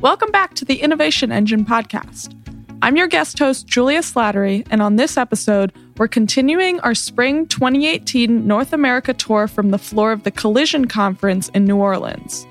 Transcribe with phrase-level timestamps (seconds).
[0.00, 2.32] Welcome back to the Innovation Engine podcast.
[2.82, 8.46] I'm your guest host, Julia Slattery, and on this episode, we're continuing our spring 2018
[8.46, 12.46] North America tour from the floor of the Collision Conference in New Orleans.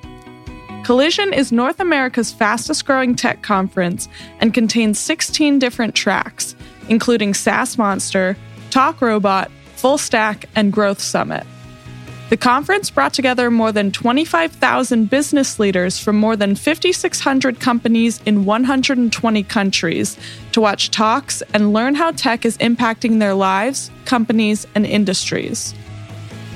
[0.83, 4.09] Collision is North America's fastest growing tech conference
[4.41, 6.53] and contains 16 different tracks,
[6.89, 8.35] including SaaS Monster,
[8.71, 11.47] Talk Robot, Full Stack, and Growth Summit.
[12.29, 18.43] The conference brought together more than 25,000 business leaders from more than 5,600 companies in
[18.43, 20.17] 120 countries
[20.51, 25.73] to watch talks and learn how tech is impacting their lives, companies, and industries.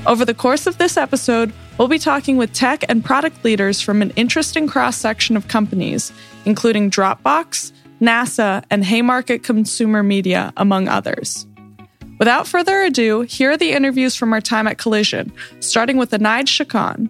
[0.05, 4.01] Over the course of this episode, we'll be talking with tech and product leaders from
[4.01, 6.11] an interesting cross section of companies,
[6.43, 11.47] including Dropbox, NASA, and Haymarket Consumer Media, among others.
[12.21, 16.45] Without further ado, here are the interviews from our time at Collision, starting with Anaid
[16.45, 17.09] Chacon.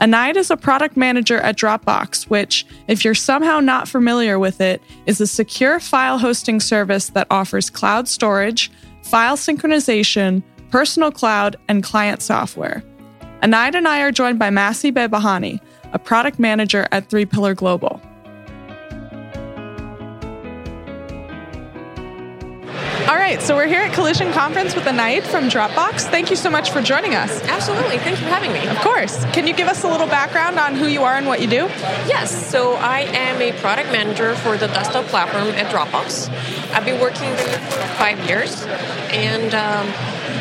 [0.00, 4.82] Anaid is a product manager at Dropbox, which, if you're somehow not familiar with it,
[5.06, 8.68] is a secure file hosting service that offers cloud storage,
[9.04, 12.82] file synchronization, personal cloud, and client software.
[13.44, 15.60] Anaid and I are joined by Masi Behbahani,
[15.92, 18.02] a product manager at Three Pillar Global.
[23.08, 26.02] All right, so we're here at Collision Conference with Anaid from Dropbox.
[26.10, 27.42] Thank you so much for joining us.
[27.44, 27.98] Absolutely.
[27.98, 28.66] Thanks for having me.
[28.66, 29.24] Of course.
[29.32, 31.66] Can you give us a little background on who you are and what you do?
[32.06, 32.50] Yes.
[32.50, 36.28] So I am a product manager for the desktop platform at Dropbox.
[36.72, 38.64] I've been working there for five years,
[39.10, 39.86] and um,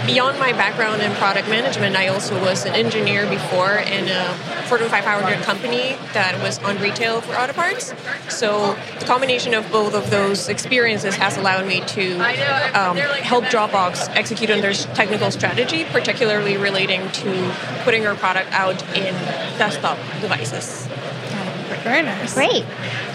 [0.06, 4.34] beyond my background in product management, I also was an engineer before in a
[4.68, 7.94] Fortune 500 company that was on retail for auto parts.
[8.30, 12.20] So the combination of both of those experiences has allowed me to
[12.78, 18.82] um, help Dropbox execute on their technical strategy, particularly relating to putting our product out
[18.96, 19.14] in
[19.58, 20.88] desktop devices.
[21.88, 22.34] Very nice.
[22.34, 22.66] Great.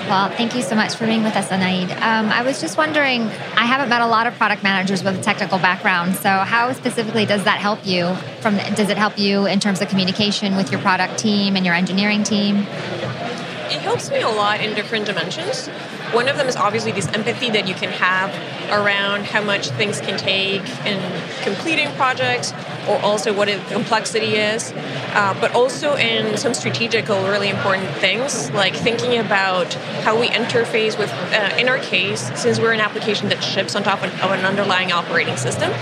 [0.09, 1.91] Well, thank you so much for being with us, Anaid.
[2.01, 5.23] Um, I was just wondering, I haven't met a lot of product managers with a
[5.23, 6.17] technical background.
[6.17, 8.15] So, how specifically does that help you?
[8.41, 11.75] From does it help you in terms of communication with your product team and your
[11.75, 12.59] engineering team?
[12.59, 15.69] It helps me a lot in different dimensions.
[16.13, 18.31] One of them is obviously this empathy that you can have
[18.71, 21.01] around how much things can take in
[21.43, 22.53] completing projects,
[22.89, 24.73] or also what the complexity is,
[25.15, 29.73] uh, but also in some strategical, really important things, like thinking about
[30.05, 33.83] how we interface with, uh, in our case, since we're an application that ships on
[33.83, 35.73] top of, of an underlying operating system,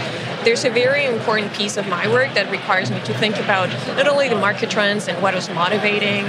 [0.45, 4.09] there's a very important piece of my work that requires me to think about not
[4.09, 6.25] only the market trends and what is motivating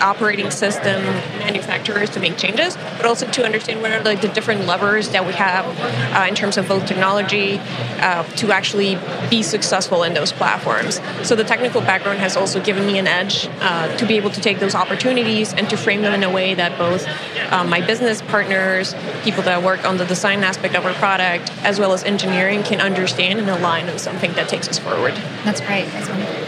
[0.00, 1.02] operating system
[1.38, 5.26] manufacturers to make changes, but also to understand what are like the different levers that
[5.26, 5.64] we have
[6.14, 7.58] uh, in terms of both technology
[8.00, 8.98] uh, to actually
[9.30, 11.00] be successful in those platforms.
[11.22, 14.40] So the technical background has also given me an edge uh, to be able to
[14.40, 17.06] take those opportunities and to frame them in a way that both
[17.52, 21.78] um, my business partners, people that work on the design aspect of our product, as
[21.78, 25.14] well as engineering, can understand and align on something that takes us forward.
[25.44, 25.86] That's great.
[25.86, 26.45] That's wonderful.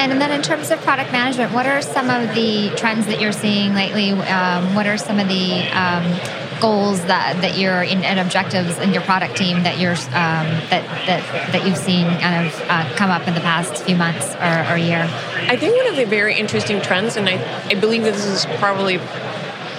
[0.00, 3.32] And then in terms of product management, what are some of the trends that you're
[3.32, 4.12] seeing lately?
[4.12, 8.94] Um, what are some of the um, goals that, that you're in and objectives in
[8.94, 13.10] your product team that you're um, that, that that you've seen kind of uh, come
[13.10, 15.06] up in the past few months or, or year?
[15.48, 18.96] I think one of the very interesting trends, and I, I believe this is probably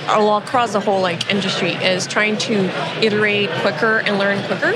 [0.08, 2.66] across the whole like industry, is trying to
[3.04, 4.74] iterate quicker and learn quicker.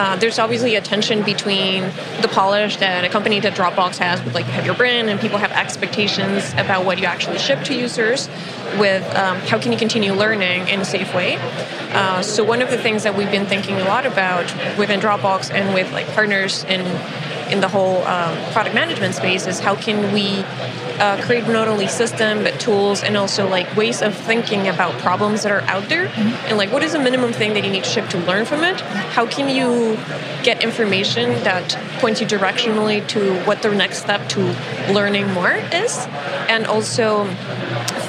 [0.00, 1.82] Uh, there's obviously a tension between
[2.22, 5.20] the polish that a company that Dropbox has with like you have your brand and
[5.20, 8.26] people have expectations about what you actually ship to users
[8.78, 11.36] with um, how can you continue learning in a safe way.
[11.92, 14.46] Uh, so one of the things that we've been thinking a lot about
[14.78, 16.80] within Dropbox and with like partners in
[17.52, 20.42] in the whole um, product management space is how can we
[21.00, 25.42] uh, create not only system but tools and also like ways of thinking about problems
[25.42, 26.06] that are out there.
[26.06, 26.46] Mm-hmm.
[26.46, 28.62] and like what is the minimum thing that you need to ship to learn from
[28.62, 28.80] it?
[28.80, 29.96] How can you
[30.42, 34.40] get information that points you directionally to what the next step to
[34.92, 36.06] learning more is?
[36.48, 37.24] And also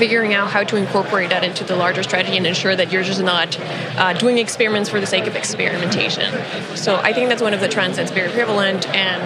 [0.02, 3.22] figuring out how to incorporate that into the larger strategy and ensure that you're just
[3.22, 6.34] not uh, doing experiments for the sake of experimentation.
[6.76, 9.22] So I think that's one of the trends that's very prevalent, and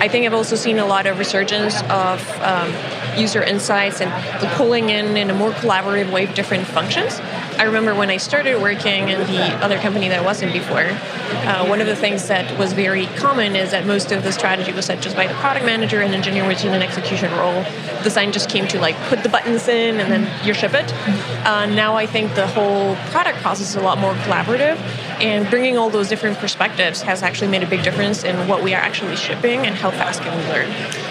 [0.00, 2.72] I think I've also seen a lot of resurgence of um,
[3.18, 4.12] user insights and
[4.52, 7.18] pulling in in a more collaborative way different functions.
[7.58, 10.86] I remember when I started working in the other company that I was in before,
[11.46, 14.72] uh, one of the things that was very common is that most of the strategy
[14.72, 17.64] was set just by the product manager and engineer was in an execution role.
[18.02, 20.92] Design just came to like put the buttons in and then you ship it.
[21.46, 24.76] Uh, now I think the whole product process is a lot more collaborative
[25.20, 28.74] and bringing all those different perspectives has actually made a big difference in what we
[28.74, 30.68] are actually shipping and how fast can we learn.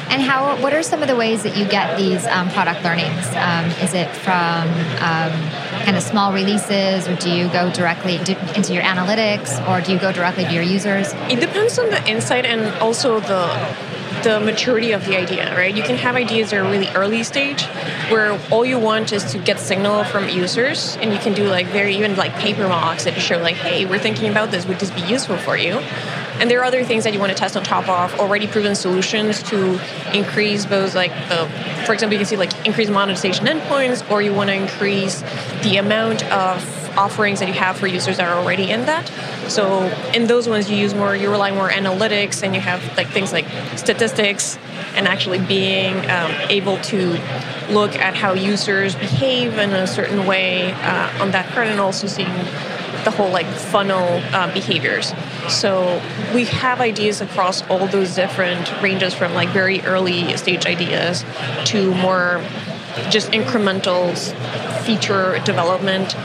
[0.10, 0.62] And how?
[0.62, 3.26] What are some of the ways that you get these um, product learnings?
[3.36, 4.68] Um, is it from
[5.00, 5.32] um,
[5.84, 8.16] kind of small releases, or do you go directly
[8.56, 11.14] into your analytics, or do you go directly to your users?
[11.30, 13.44] It depends on the insight and also the
[14.24, 15.76] the maturity of the idea, right?
[15.76, 17.66] You can have ideas that are really early stage
[18.10, 21.68] where all you want is to get signal from users and you can do like
[21.68, 24.92] very even like paper mocks that show like, hey, we're thinking about this, would this
[24.92, 25.82] be useful for you?
[26.44, 28.76] And there are other things that you want to test on top of already proven
[28.76, 29.80] solutions to
[30.14, 31.48] increase those like the
[31.86, 35.22] for example you can see like increase monetization endpoints or you want to increase
[35.62, 36.62] the amount of
[36.98, 39.08] offerings that you have for users that are already in that.
[39.50, 43.08] So in those ones, you use more, you rely more analytics, and you have like
[43.08, 43.46] things like
[43.78, 44.58] statistics,
[44.96, 47.12] and actually being um, able to
[47.70, 52.06] look at how users behave in a certain way uh, on that part, and also
[52.06, 52.30] seeing
[53.04, 55.14] the whole like funnel uh, behaviors.
[55.50, 56.02] So
[56.34, 61.24] we have ideas across all those different ranges from like very early stage ideas
[61.66, 62.44] to more
[63.10, 64.16] just incremental
[64.84, 66.16] feature development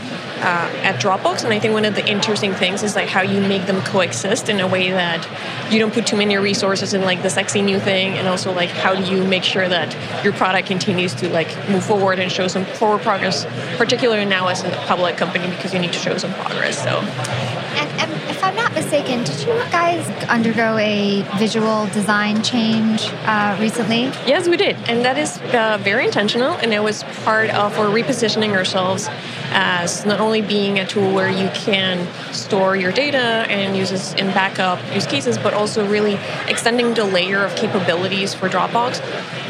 [0.40, 1.44] uh, at Dropbox.
[1.44, 4.49] And I think one of the interesting things is like how you make them coexist
[4.49, 5.26] in a way that
[5.73, 8.70] you don't put too many resources in like the sexy new thing, and also like
[8.70, 12.49] how do you make sure that your product continues to like move forward and show
[12.49, 13.46] some forward progress,
[13.76, 16.82] particularly now as a public company because you need to show some progress.
[16.82, 16.91] So.
[16.91, 23.56] And, and if I'm not mistaken, did you guys undergo a visual design change uh,
[23.60, 24.02] recently?
[24.25, 27.86] Yes, we did, and that is uh, very intentional, and it was part of our
[27.86, 29.08] repositioning ourselves
[29.50, 34.14] as not only being a tool where you can store your data and use this
[34.14, 36.16] in backup use cases, but also really
[36.46, 39.00] extending the layer of capabilities for Dropbox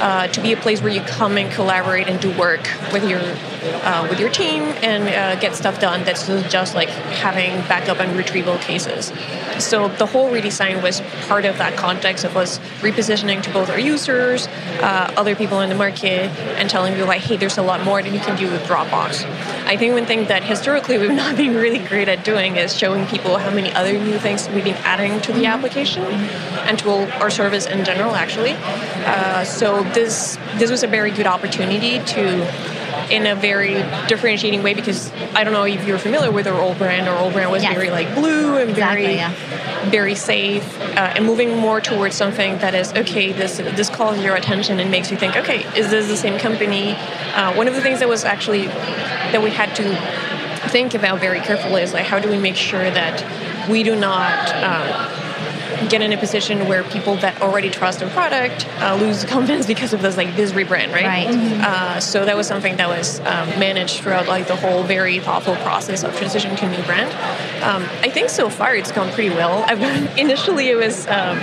[0.01, 3.21] uh, to be a place where you come and collaborate and do work with your
[3.21, 8.17] uh, with your team and uh, get stuff done that's just like having backup and
[8.17, 9.13] retrieval cases.
[9.59, 13.79] So the whole redesign was part of that context of us repositioning to both our
[13.79, 14.47] users,
[14.81, 18.03] uh, other people in the market, and telling people like, hey, there's a lot more
[18.03, 19.25] that you can do with Dropbox.
[19.67, 23.07] I think one thing that historically we've not been really great at doing is showing
[23.07, 27.31] people how many other new things we've been adding to the application and to our
[27.31, 28.53] service in general, actually.
[28.53, 32.78] Uh, so this this was a very good opportunity to
[33.11, 33.75] in a very
[34.07, 37.09] differentiating way because I don't know if you're familiar with our old brand.
[37.09, 37.75] Our old brand was yes.
[37.75, 39.91] very like blue and exactly, very yeah.
[39.91, 43.33] very safe, uh, and moving more towards something that is okay.
[43.33, 46.93] This this calls your attention and makes you think, okay, is this the same company?
[47.35, 51.41] Uh, one of the things that was actually that we had to think about very
[51.41, 55.18] carefully is like how do we make sure that we do not um,
[55.89, 59.93] get in a position where people that already trust our product uh, lose confidence because
[59.93, 61.05] of this like this rebrand, right?
[61.05, 61.29] Right.
[61.29, 61.63] Mm-hmm.
[61.65, 65.57] Uh, so that was something that was um, managed throughout like the whole very thoughtful
[65.57, 67.11] process of transition to new brand.
[67.63, 69.65] Um, I think so far it's gone pretty well.
[69.67, 69.81] I've
[70.19, 71.07] initially it was.
[71.07, 71.41] Um,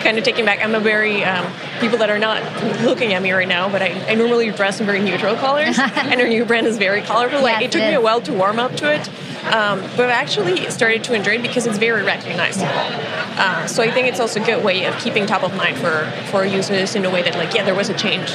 [0.00, 0.62] kind of taking back.
[0.62, 1.46] I'm a very um,
[1.80, 2.42] people that are not
[2.82, 6.20] looking at me right now, but I, I normally dress in very neutral colors, and
[6.20, 7.42] our new brand is very colorful.
[7.42, 9.08] Like it took it me a while to warm up to it,
[9.52, 12.66] um, but I actually started to enjoy it because it's very recognizable.
[12.68, 16.10] Uh, so I think it's also a good way of keeping top of mind for,
[16.30, 18.30] for users in a way that like, yeah, there was a change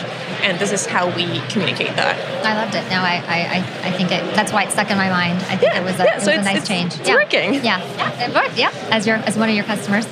[0.45, 2.17] and this is how we communicate that.
[2.45, 2.87] I loved it.
[2.89, 5.37] No, I, I, I think it, that's why it stuck in my mind.
[5.43, 6.99] I think yeah, it was a, yeah, it so was a nice it's, change.
[6.99, 7.15] It's yeah.
[7.15, 7.53] working.
[7.55, 8.57] Yeah, yeah, it worked.
[8.57, 10.05] Yeah, as your as one of your customers.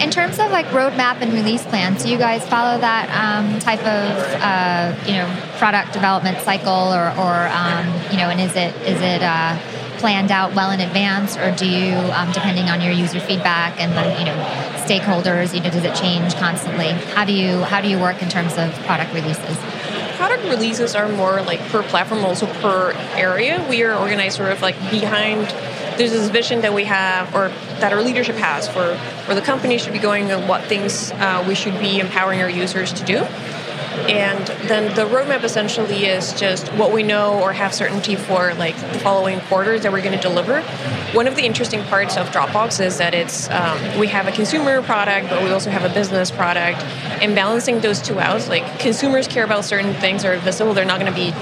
[0.00, 3.80] In terms of like roadmap and release plans, do you guys follow that um, type
[3.80, 4.08] of
[4.40, 5.26] uh, you know
[5.58, 9.58] product development cycle, or, or um, you know, and is it is it uh,
[9.98, 13.90] planned out well in advance, or do you, um, depending on your user feedback and
[13.92, 14.36] the you know
[14.86, 16.90] stakeholders, you know, does it change constantly?
[17.14, 19.56] How do you how do you work in terms of product releases?
[20.16, 23.64] Product releases are more like per platform, also per area.
[23.68, 25.52] We are organized sort of like behind.
[25.98, 27.48] There's this vision that we have, or
[27.80, 31.44] that our leadership has for where the company should be going and what things uh,
[31.46, 33.26] we should be empowering our users to do.
[34.06, 38.76] And then the roadmap essentially is just what we know or have certainty for like
[38.76, 40.62] the following quarters that we're going to deliver.
[41.12, 44.80] One of the interesting parts of Dropbox is that it's um, we have a consumer
[44.82, 46.80] product, but we also have a business product,
[47.20, 48.46] and balancing those two out.
[48.48, 51.32] Like consumers care about certain things that are visible; they're not going to be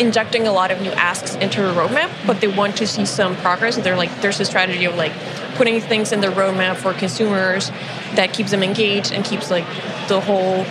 [0.00, 3.36] injecting a lot of new asks into a roadmap, but they want to see some
[3.36, 3.76] progress.
[3.76, 5.12] They're like, there's a strategy of like
[5.56, 7.68] putting things in the roadmap for consumers
[8.14, 9.66] that keeps them engaged and keeps like
[10.08, 10.64] the whole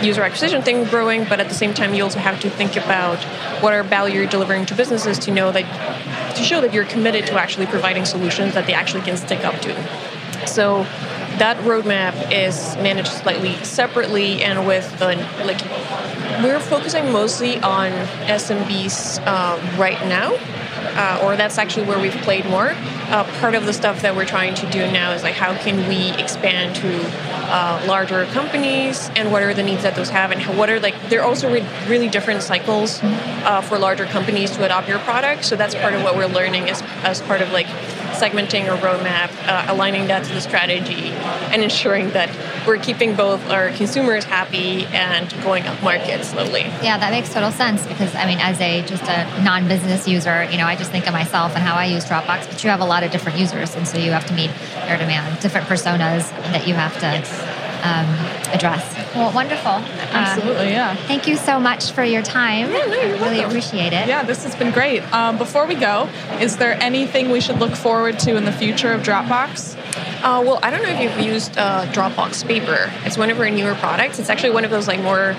[0.00, 3.18] user acquisition thing growing, but at the same time, you also have to think about
[3.62, 7.26] what are value you're delivering to businesses to know that to show that you're committed
[7.26, 10.46] to actually providing solutions that they actually can stick up to.
[10.46, 10.86] So
[11.38, 15.60] that roadmap is managed slightly separately and with the like
[16.42, 17.90] we're focusing mostly on
[18.26, 20.36] SMBs uh, right now
[20.98, 22.72] uh, or that's actually where we've played more.
[23.08, 25.88] Uh, part of the stuff that we're trying to do now is like how can
[25.88, 27.00] we expand to
[27.50, 30.78] uh, larger companies and what are the needs that those have and how, what are
[30.80, 34.98] like there are also re- really different cycles uh, for larger companies to adopt your
[35.00, 37.66] product so that's part of what we're learning as, as part of like
[38.18, 41.10] segmenting our roadmap uh, aligning that to the strategy
[41.52, 42.28] and ensuring that
[42.66, 46.62] we're keeping both our consumers happy and going up market slowly.
[46.82, 50.58] Yeah, that makes total sense because I mean, as a just a non-business user, you
[50.58, 52.84] know, I just think of myself and how I use Dropbox, but you have a
[52.84, 54.50] lot of different users, and so you have to meet
[54.86, 58.06] their demand, different personas that you have to um,
[58.52, 58.94] address.
[59.14, 59.70] Well, wonderful.
[59.70, 60.94] Uh, Absolutely, yeah.
[61.06, 62.70] thank you so much for your time.
[62.70, 63.44] Yeah, no, you're I really welcome.
[63.46, 64.06] appreciate it.
[64.06, 65.02] Yeah, this has been great.
[65.12, 66.08] Um, before we go,
[66.40, 69.76] is there anything we should look forward to in the future of Dropbox?
[70.22, 72.92] Uh, well, I don't know if you've used uh, Dropbox Paper.
[73.04, 74.18] It's one of our newer products.
[74.18, 75.36] It's actually one of those like more.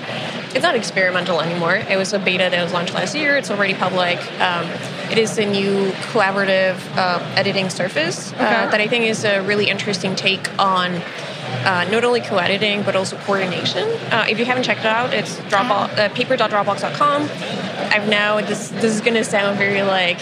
[0.52, 1.76] It's not experimental anymore.
[1.76, 3.36] It was a beta that was launched last year.
[3.36, 4.18] It's already public.
[4.40, 4.66] Um,
[5.10, 9.68] it is a new collaborative uh, editing surface uh, that I think is a really
[9.68, 11.00] interesting take on
[11.64, 13.88] uh, not only co-editing but also coordination.
[14.12, 17.22] Uh, if you haven't checked it out, it's Dropbox, uh, paper.dropbox.com.
[17.92, 20.18] I've now this this is going to sound very like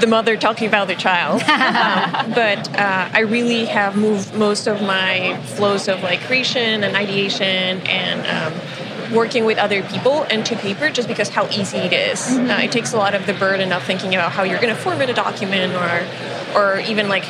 [0.00, 1.42] the mother talking about the child.
[1.48, 6.96] um, but uh, I really have moved most of my flows of like creation and
[6.96, 12.36] ideation and um, working with other people into paper just because how easy it is.
[12.36, 14.80] Uh, it takes a lot of the burden of thinking about how you're going to
[14.80, 16.06] format a document or
[16.54, 17.24] or even like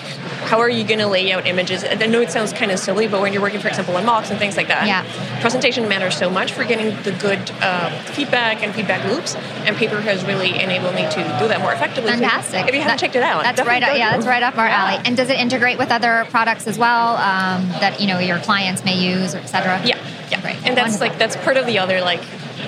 [0.45, 1.85] how are you going to lay out images?
[1.85, 4.31] I know it sounds kind of silly, but when you're working, for example, in mocks
[4.31, 5.05] and things like that, Yeah.
[5.41, 9.35] presentation matters so much for getting the good uh, feedback and feedback loops.
[9.67, 12.11] And paper has really enabled me to do that more effectively.
[12.13, 12.69] Fantastic.
[12.69, 13.83] If you haven't That- checked it out, that's right.
[13.83, 14.83] Up, yeah, that's right up our Yeah.
[14.85, 15.01] alley.
[15.05, 18.85] And does it integrate with other products as well um, that you know your clients
[18.85, 19.81] may use, or et cetera?
[19.85, 19.97] Yeah,
[20.31, 20.57] yeah, Great.
[20.65, 21.09] And that's Wonderful.
[21.09, 22.21] like that's part of the other like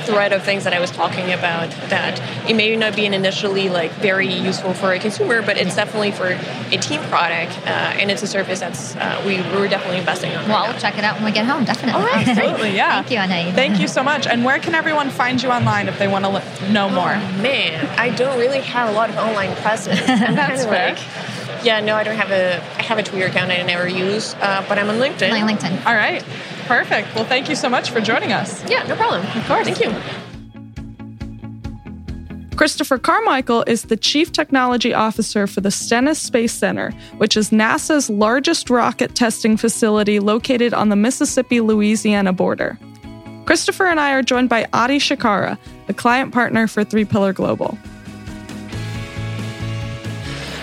[0.05, 1.71] thread of things that I was talking about.
[1.89, 5.75] That it may not be an initially like very useful for a consumer, but it's
[5.77, 9.99] definitely for a team product, uh, and it's a service that's uh, we we're definitely
[9.99, 10.49] investing on.
[10.49, 10.79] Well, right we'll now.
[10.79, 11.65] check it out when we get home.
[11.65, 12.01] Definitely.
[12.01, 12.27] All right.
[12.29, 13.03] Absolutely, yeah.
[13.03, 13.55] Thank you, Anaid.
[13.55, 14.27] Thank you so much.
[14.27, 17.13] And where can everyone find you online if they want to li- know more?
[17.15, 20.01] Oh, man, I don't really have a lot of online presence.
[20.07, 20.95] That's kind fair.
[20.95, 21.65] like.
[21.65, 22.57] Yeah, no, I don't have a.
[22.79, 25.31] I have a Twitter account I never use, uh, but I'm on LinkedIn.
[25.31, 25.85] My LinkedIn.
[25.87, 26.23] All right.
[26.67, 27.15] Perfect.
[27.15, 28.69] Well, thank you so much for joining us.
[28.69, 29.23] Yeah, no problem.
[29.23, 29.67] Of course.
[29.67, 29.95] Thank you.
[32.57, 38.09] Christopher Carmichael is the Chief Technology Officer for the Stennis Space Center, which is NASA's
[38.09, 42.79] largest rocket testing facility located on the Mississippi Louisiana border.
[43.45, 45.59] Christopher and I are joined by Adi Shikara,
[45.89, 47.77] a client partner for Three Pillar Global.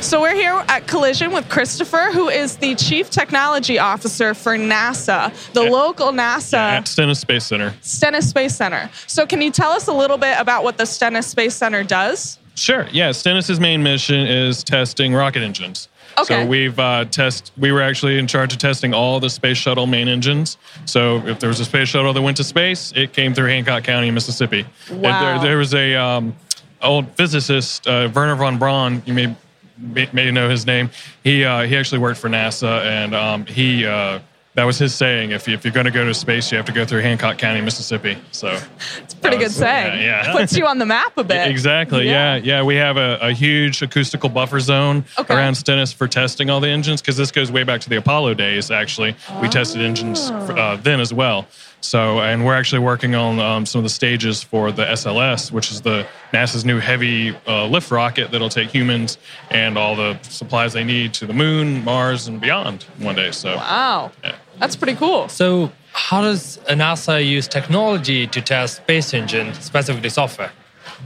[0.03, 5.31] So we're here at Collision with Christopher, who is the Chief Technology Officer for NASA,
[5.53, 5.69] the Yeah.
[5.69, 6.57] local NASA.
[6.57, 7.73] at Stennis Space Center.
[7.81, 8.89] Stennis Space Center.
[9.07, 12.37] So, can you tell us a little bit about what the Stennis Space Center does?
[12.55, 12.85] Sure.
[12.91, 15.87] Yeah, Stennis's main mission is testing rocket engines.
[16.17, 16.43] Okay.
[16.43, 17.51] So we've uh, test.
[17.57, 20.57] We were actually in charge of testing all the space shuttle main engines.
[20.85, 23.83] So if there was a space shuttle that went to space, it came through Hancock
[23.85, 24.65] County, Mississippi.
[24.91, 25.39] Wow.
[25.39, 26.35] there, there was a um,
[26.83, 29.01] old physicist, uh, Werner von Braun.
[29.07, 29.35] You may
[29.77, 30.89] may may know his name.
[31.23, 33.85] He uh, he actually worked for NASA, and um, he.
[33.85, 34.19] Uh,
[34.55, 35.31] that was his saying.
[35.31, 37.39] If, you, if you're going to go to space, you have to go through Hancock
[37.39, 38.15] County, Mississippi.
[38.31, 38.49] So
[38.99, 39.99] it's a Pretty good saying.
[40.03, 40.31] Yeah, yeah.
[40.31, 41.47] Puts you on the map a bit.
[41.49, 42.05] Exactly.
[42.07, 42.35] Yeah.
[42.35, 45.33] yeah, We have a, a huge acoustical buffer zone Okay.
[45.33, 48.35] around Stennis for testing all the engines because this goes way back to the Apollo
[48.35, 48.69] days.
[48.69, 51.47] Actually, we tested engines uh, then as well.
[51.83, 55.69] So, and we're actually working on um, some of the stages for the SLS, which
[55.69, 59.17] is the NASA's new heavy uh, lift rocket that'll take humans
[59.51, 63.31] and all the supplies they need to the moon, Mars, and beyond one day.
[63.31, 64.11] So, Wow.
[64.23, 64.35] Yeah.
[64.59, 65.27] That's pretty cool.
[65.27, 70.51] So, how does NASA use technology to test space engine, specifically software?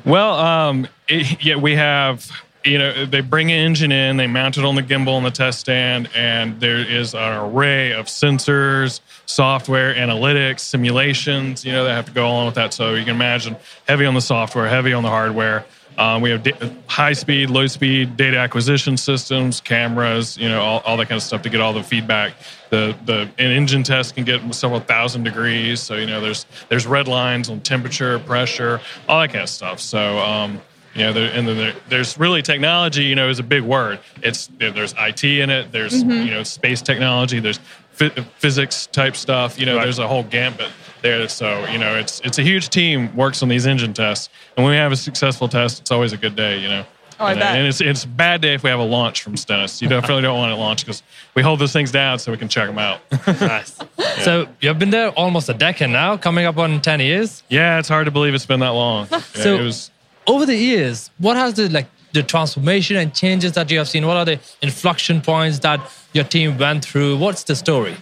[0.06, 2.30] Well, um, it, yeah, we have.
[2.68, 5.32] You know, they bring an engine in, they mount it on the gimbal on the
[5.32, 11.66] test stand, and there is an array of sensors, software, analytics, simulations.
[11.66, 12.74] You know, that have to go along with that.
[12.74, 13.56] So you can imagine
[13.88, 15.66] heavy on the software, heavy on the hardware.
[15.98, 20.82] Um, we have da- high speed, low speed data acquisition systems, cameras, you know, all,
[20.86, 22.34] all that kind of stuff to get all the feedback.
[22.70, 26.86] The the an engine test can get several thousand degrees, so you know there's there's
[26.86, 29.80] red lines on temperature, pressure, all that kind of stuff.
[29.80, 30.62] So um,
[30.98, 33.04] you know, there, and then there, there's really technology.
[33.04, 34.00] You know, is a big word.
[34.24, 35.72] It's there's IT in it.
[35.72, 36.26] There's mm-hmm.
[36.26, 37.40] you know space technology.
[37.40, 37.60] There's
[37.92, 39.60] phy- physics type stuff.
[39.60, 40.72] You know, there's a whole gambit
[41.04, 41.30] there.
[41.30, 44.72] So you know, it's it's a huge team works on these engine tests, and when
[44.72, 46.60] we have a successful test, it's always a good day.
[46.60, 46.86] You know.
[47.20, 47.56] Oh, I and, uh, bet.
[47.58, 49.82] and it's it's a bad day if we have a launch from Stennis.
[49.82, 51.02] You definitely don't want it launched because
[51.36, 53.02] we hold those things down so we can check them out.
[53.42, 53.78] Nice.
[54.24, 57.44] So, you've been there almost a decade now, coming up on 10 years.
[57.50, 59.08] yeah, it's hard to believe it's been that long.
[59.12, 59.92] Yeah, So- it was
[60.28, 64.06] Over the years, what has the like the transformation and changes that you have seen?
[64.06, 65.80] What are the inflection points that
[66.14, 67.18] your team went through?
[67.18, 67.96] What's the story?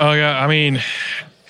[0.00, 0.80] Oh yeah, I mean,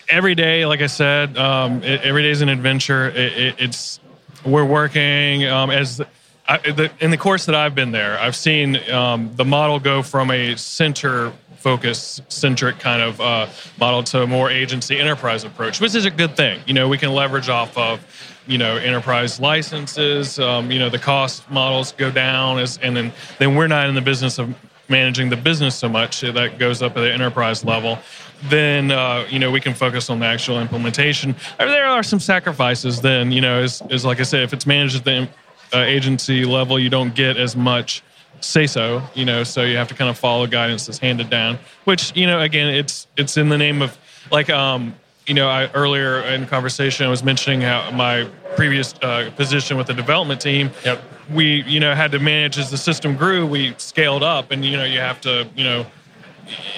[0.09, 3.11] every day, like I said, um, it, every day is an adventure.
[3.11, 4.01] It, it, it's
[4.45, 6.01] we're working um, as
[6.49, 8.19] I, the, in the course that I've been there.
[8.19, 13.47] I've seen um, the model go from a center focus centric kind of uh,
[13.79, 16.61] model to a more agency enterprise approach, which is a good thing.
[16.67, 18.01] You know, we can leverage off of
[18.49, 20.39] you know enterprise licenses.
[20.39, 23.95] Um, you know, the cost models go down, as, and then then we're not in
[23.95, 24.55] the business of
[24.89, 27.99] managing the business so much that goes up at the enterprise level
[28.45, 31.35] then uh, you know we can focus on the actual implementation.
[31.59, 33.01] I mean, there are some sacrifices.
[33.01, 35.29] Then you know, is is like I said, if it's managed at the
[35.73, 38.03] uh, agency level, you don't get as much
[38.41, 39.03] say so.
[39.15, 41.59] You know, so you have to kind of follow guidance that's handed down.
[41.85, 43.97] Which you know, again, it's it's in the name of
[44.31, 44.95] like um,
[45.29, 49.87] you know, I earlier in conversation I was mentioning how my previous uh, position with
[49.87, 50.71] the development team.
[50.85, 51.03] Yep.
[51.31, 53.47] We you know had to manage as the system grew.
[53.47, 55.87] We scaled up, and you know you have to you know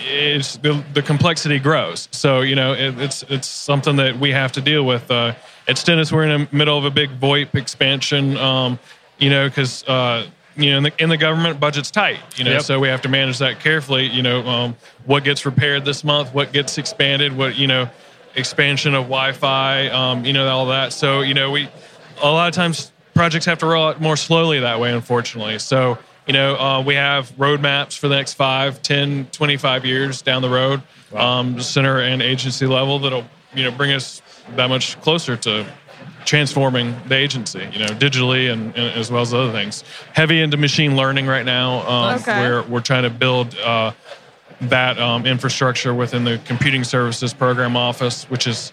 [0.09, 2.09] it's the, the complexity grows.
[2.11, 5.09] So you know it, it's it's something that we have to deal with.
[5.11, 5.35] Uh,
[5.69, 8.37] at Stennis, we're in the middle of a big VoIP expansion.
[8.37, 8.79] Um,
[9.19, 10.27] you know because uh,
[10.57, 12.19] you know in the, in the government budget's tight.
[12.37, 12.63] You know Yep.
[12.63, 14.07] so we have to manage that carefully.
[14.07, 14.77] You know um,
[15.07, 17.89] what gets repaired this month, what gets expanded, what you know
[18.35, 19.89] expansion of Wi-Fi.
[19.89, 20.93] Um, you know all that.
[20.93, 21.69] So you know we
[22.23, 25.99] a lot of times projects have to roll out more slowly that way unfortunately so
[26.27, 30.49] you know uh, we have roadmaps for the next 5 10 25 years down the
[30.49, 30.81] road
[31.15, 34.23] um, center and agency level that'll you know bring us
[34.57, 35.67] that much closer to
[36.25, 39.83] transforming the agency you know digitally and, and as well as other things
[40.15, 42.39] heavy into machine learning right now um, Okay.
[42.39, 43.93] where we're trying to build uh,
[44.63, 48.73] that um, infrastructure within the computing services program office which is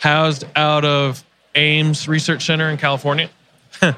[0.00, 1.24] housed out of
[1.54, 3.28] ames research center in california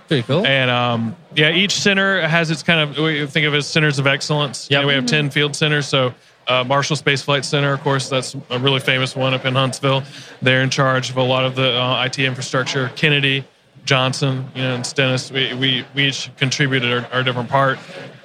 [0.09, 0.47] Pretty cool.
[0.47, 3.99] and um, yeah, each center has its kind of we think of it as centers
[3.99, 4.71] of excellence.
[4.71, 5.87] You know, we have ten field centers.
[5.87, 6.15] So
[6.49, 10.03] uh, Marshall Space Flight Center, of course, that's a really famous one up in Huntsville.
[10.43, 12.91] They're in charge of a lot of the uh, IT infrastructure.
[12.97, 13.45] Kennedy,
[13.85, 15.31] Johnson, you know, and Stennis.
[15.31, 17.79] We we, we each contributed our, our different part.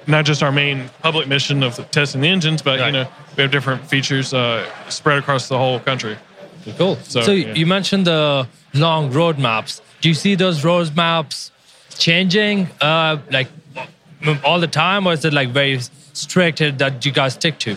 [0.06, 3.50] Not just our main public mission of testing the engines, but you know, we have
[3.52, 6.16] different features uh, spread across the whole country.
[6.76, 6.96] Cool.
[7.02, 7.54] So, So, yeah.
[7.54, 9.80] you mentioned the long roadmaps.
[10.00, 11.50] Do you see those roadmaps
[11.98, 13.48] changing, uh, like
[14.44, 15.80] all the time, or is it like very
[16.12, 17.76] strict that you guys stick to?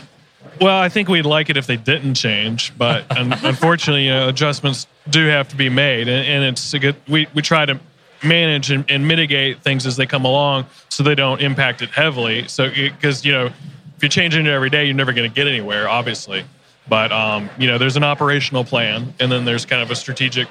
[0.61, 4.29] Well, I think we'd like it if they didn't change, but un- unfortunately, you know,
[4.29, 6.95] adjustments do have to be made, and, and it's a good.
[7.07, 7.79] We we try to
[8.23, 12.47] manage and, and mitigate things as they come along, so they don't impact it heavily.
[12.47, 13.53] So because you know, if
[14.01, 16.43] you're changing it every day, you're never going to get anywhere, obviously.
[16.87, 20.47] But um, you know, there's an operational plan, and then there's kind of a strategic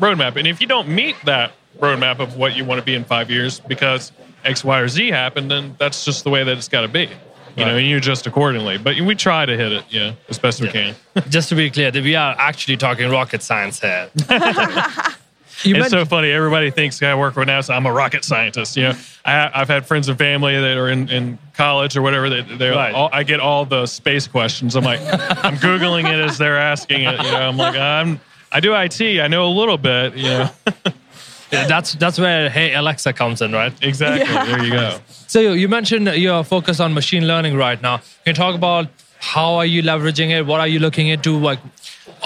[0.00, 0.36] roadmap.
[0.36, 3.30] And if you don't meet that roadmap of what you want to be in five
[3.30, 4.12] years because
[4.44, 7.08] X, Y, or Z happened, then that's just the way that it's got to be.
[7.56, 8.76] You know, and you adjust accordingly.
[8.76, 10.94] But we try to hit it, yeah, as best we can.
[11.30, 14.10] Just to be clear, that we are actually talking rocket science here.
[15.62, 16.30] you it's mentioned- so funny.
[16.30, 17.74] Everybody thinks I work with NASA.
[17.74, 18.76] I'm a rocket scientist.
[18.76, 22.28] You know, I, I've had friends and family that are in, in college or whatever.
[22.28, 22.94] They, they're Right.
[22.94, 24.76] all, I get all the space questions.
[24.76, 27.16] I'm like, I'm googling it as they're asking it.
[27.22, 28.20] You know, I'm like, I'm
[28.52, 29.00] I do IT.
[29.20, 30.16] I know a little bit.
[30.16, 30.50] You know,
[31.50, 33.72] that's that's where Hey Alexa comes in, right?
[33.82, 34.26] exactly.
[34.34, 34.98] There you go.
[35.28, 37.96] So you you mentioned your focus on machine learning right now.
[37.98, 38.86] Can you talk about
[39.18, 40.46] how are you leveraging it?
[40.46, 41.36] What are you looking into?
[41.36, 41.58] Like,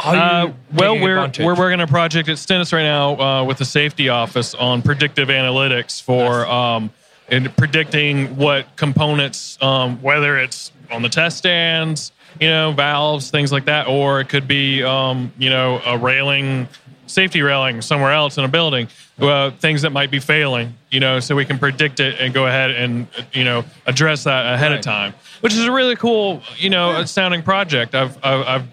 [0.05, 1.45] Uh, well, we're advantage?
[1.45, 4.83] we're working on a project at Stennis right now uh, with the safety office on
[4.83, 6.91] predictive analytics for um,
[7.29, 13.53] and predicting what components, um, whether it's on the test stands, you know, valves, things
[13.53, 16.69] like that, or it could be, um, you know, a railing,
[17.07, 18.89] safety railing somewhere else in a building,
[19.21, 22.47] uh, things that might be failing, you know, so we can predict it and go
[22.47, 26.71] ahead and you know address that ahead of time, which is a really cool, you
[26.71, 27.95] know, sounding project.
[27.95, 28.69] I've I've, I've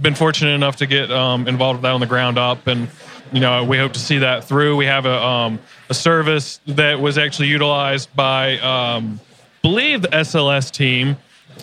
[0.00, 2.88] been fortunate enough to get um, involved with that on the ground up, and
[3.32, 4.76] you know we hope to see that through.
[4.76, 9.20] We have a um, a service that was actually utilized by, um,
[9.62, 11.16] believe the SLS team,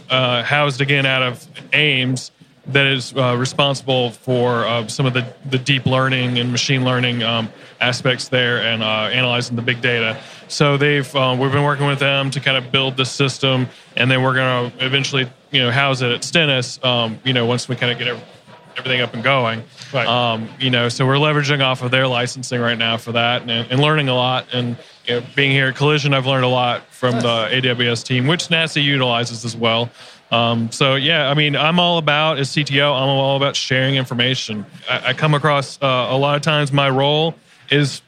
[0.09, 2.31] uh, housed again out of Ames,
[2.67, 7.23] that is uh, responsible for uh, some of the the deep learning and machine learning
[7.23, 7.49] um,
[7.79, 10.19] aspects there, and uh, analyzing the big data.
[10.47, 14.09] So they've uh, we've been working with them to kind of build this system, and
[14.09, 16.79] then we're going to eventually you know house it at Stennis.
[16.83, 18.23] Um, you know once we kind of get ev-
[18.77, 19.63] everything up and going.
[19.93, 20.07] Right.
[20.07, 23.51] Um, you know, so we're leveraging off of their licensing right now for that, and,
[23.51, 24.47] and learning a lot.
[24.53, 28.27] And you know, being here at Collision, I've learned a lot from the AWS team,
[28.27, 29.89] which NASA utilizes as well.
[30.31, 32.93] Um, so yeah, I mean, I'm all about as CTO.
[32.93, 34.65] I'm all about sharing information.
[34.89, 37.35] I, I come across uh, a lot of times my role
[37.69, 38.01] is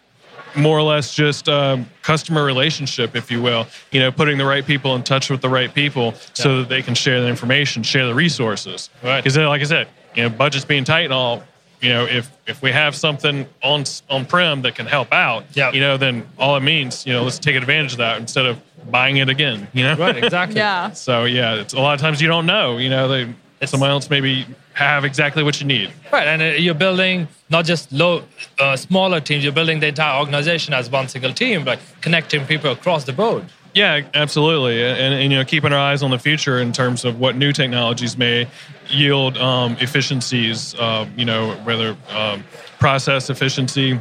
[0.56, 3.68] more or less just um, customer relationship, if you will.
[3.92, 6.82] You know, putting the right people in touch with the right people so that they
[6.82, 8.90] can share the information, share the resources.
[9.04, 9.22] Right.
[9.24, 11.44] Because, like I said, you know, budget's being tight and all.
[11.82, 15.72] You know, if if we have something on on prem that can help out, Yeah.
[15.72, 18.60] you know, then all it means, you know, let's take advantage of that instead of
[18.92, 19.68] buying it again.
[19.74, 20.58] You know, Right, exactly.
[20.68, 20.92] Yeah.
[20.92, 22.78] so yeah, it's a lot of times you don't know.
[22.80, 24.46] You know, they It's- someone else maybe
[24.80, 25.92] have exactly what you need.
[26.12, 28.24] Right, and uh, you're building not just low,
[28.60, 29.44] uh, smaller teams.
[29.44, 33.44] You're building the entire organization as one single team, like connecting people across the board.
[33.76, 37.20] Yeah, absolutely, and, and you know, keeping our eyes on the future in terms of
[37.20, 38.48] what new technologies may
[38.88, 40.76] yield um, efficiencies.
[40.76, 42.44] Uh, you know, whether um,
[42.80, 44.00] process efficiency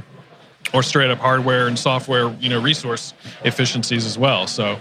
[0.73, 3.15] or straight up hardware and software, you know, resource
[3.45, 4.47] efficiencies as well.
[4.47, 4.79] So.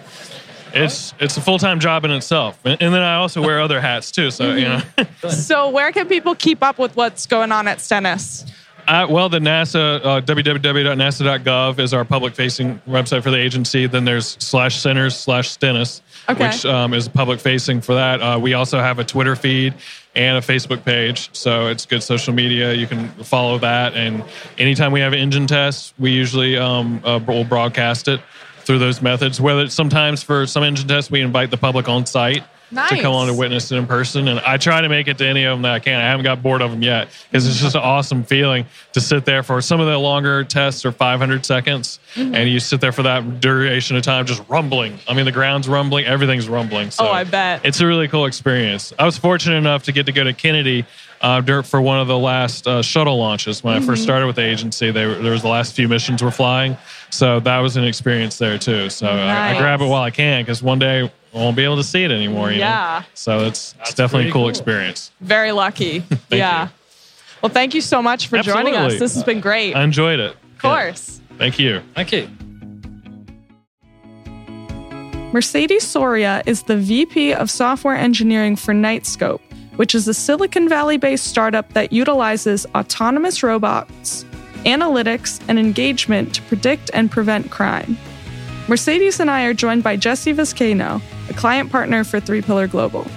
[0.83, 3.81] It's it's a full time job in itself, and, and then I also wear other
[3.81, 4.31] hats too.
[4.31, 4.81] So you know,
[5.29, 8.45] So, where can people keep up with what's going on at Stennis?
[8.87, 13.85] Uh, well, the NASA, uh, www.nasa.gov is our public facing website for the agency.
[13.85, 16.47] Then there's slash centers slash Stennis, Okay.
[16.47, 18.21] which um, is public facing for that.
[18.21, 19.73] Uh, we also have a Twitter feed
[20.15, 21.29] and a Facebook page.
[21.33, 22.73] So it's good social media.
[22.73, 23.93] You can follow that.
[23.95, 24.23] And
[24.57, 28.21] anytime we have engine tests, we usually um, uh, will broadcast it
[28.67, 29.41] through those methods.
[29.41, 32.43] Whether it's sometimes for some engine tests, we invite the public on site.
[32.69, 35.25] To come on to witness it in person, and I try to make it to
[35.25, 36.01] any of them that I can.
[36.01, 39.23] I haven't got bored of them yet because it's just an awesome feeling to sit
[39.23, 42.35] there for some of the longer tests are 500 seconds, Mm-hmm.
[42.35, 44.99] and you sit there for that duration of time just rumbling.
[45.07, 46.91] I mean, the ground's rumbling, everything's rumbling.
[46.91, 47.61] So Oh, I bet.
[47.63, 48.91] it's a really cool experience.
[48.99, 50.85] I was fortunate enough to get to go to Kennedy
[51.21, 53.87] uh, dur- for one of the last uh, shuttle launches when I Mm-hmm.
[53.87, 54.91] first started with the agency.
[54.91, 56.77] They were, there was the last few missions were flying,
[57.09, 58.89] so that was an experience there too.
[58.89, 61.77] So I, I grab it while I can because one day I won't be able
[61.77, 62.51] to see it anymore.
[62.51, 63.01] You Yeah.
[63.03, 63.07] Know?
[63.13, 64.49] So it's, it's definitely a cool, cool.
[64.49, 65.11] experience.
[65.21, 66.03] Very lucky.
[66.29, 66.65] yeah.
[66.65, 66.71] you.
[67.41, 68.97] Well, thank you so much for joining us.
[68.97, 69.75] This has been great.
[69.75, 70.31] I enjoyed it.
[70.55, 71.21] of course.
[71.37, 71.81] Thank you.
[71.93, 72.27] Thank you.
[75.33, 79.41] Mercedes Soria is the VP of Software Engineering for Knightscope,
[79.77, 84.25] which is a Silicon Valley based startup that utilizes autonomous robots,
[84.65, 87.97] analytics, and engagement to predict and prevent crime.
[88.67, 93.07] Mercedes and I are joined by Jesse Vizcaino, a client partner for Three Pillar Global.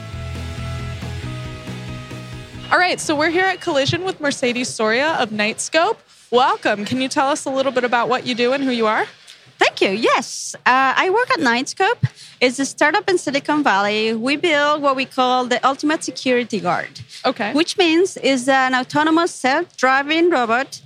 [2.70, 5.96] All right, so we're here at Collision with Mercedes Soria of Knightscope.
[6.30, 6.84] Welcome.
[6.84, 9.06] Can you tell us a little bit about what you do and who you are?
[9.62, 9.90] Thank you.
[9.90, 12.02] Yes, uh, I work at Knightscope.
[12.40, 14.14] It's a startup in Silicon Valley.
[14.14, 16.92] We build what we call the ultimate security guard,
[17.30, 17.52] Okay.
[17.52, 20.80] which means is an autonomous self-driving robot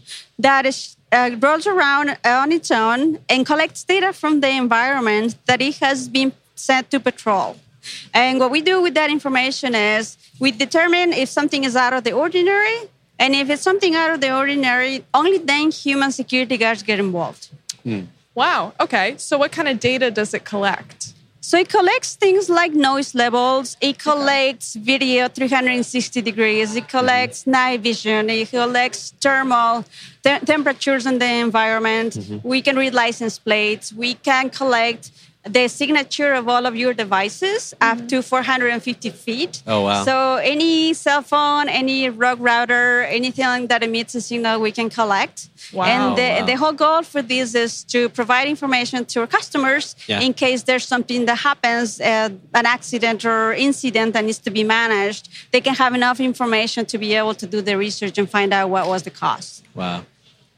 [0.46, 5.60] that is, uh, rolls around on its own and collects data from the environment that
[5.68, 7.56] it has been sent to patrol.
[8.12, 12.02] And what we do with that information is we determine if something is out of
[12.02, 12.78] the ordinary,
[13.20, 17.42] and if it's something out of the ordinary, only then human security guards get involved.
[18.34, 18.72] Wow.
[18.80, 19.14] Okay.
[19.18, 21.14] So, what kind of data does it collect?
[21.46, 26.88] So it collects things like noise levels, it collects video 360 degrees, it mhm.
[26.88, 29.84] collects night vision, it collects thermal
[30.22, 32.14] te- temperatures in the environment.
[32.14, 32.42] Mhm.
[32.42, 35.10] We can read license plates, we can collect
[35.46, 39.62] the signature of all of your devices up to 450 feet.
[39.66, 40.02] Oh, wow.
[40.04, 45.50] So any cell phone, any rogue router, anything that emits a signal, we can collect.
[45.72, 45.84] Wow.
[45.84, 46.46] And the, Wow.
[46.46, 50.20] the whole goal for this is to provide information to our customers Yeah.
[50.20, 54.64] in case there's something that happens, uh, an accident or incident that needs to be
[54.64, 55.28] managed.
[55.52, 58.70] They can have enough information to be able to do the research and find out
[58.70, 59.62] what was the cause.
[59.74, 60.04] Wow.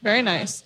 [0.01, 0.63] Very nice.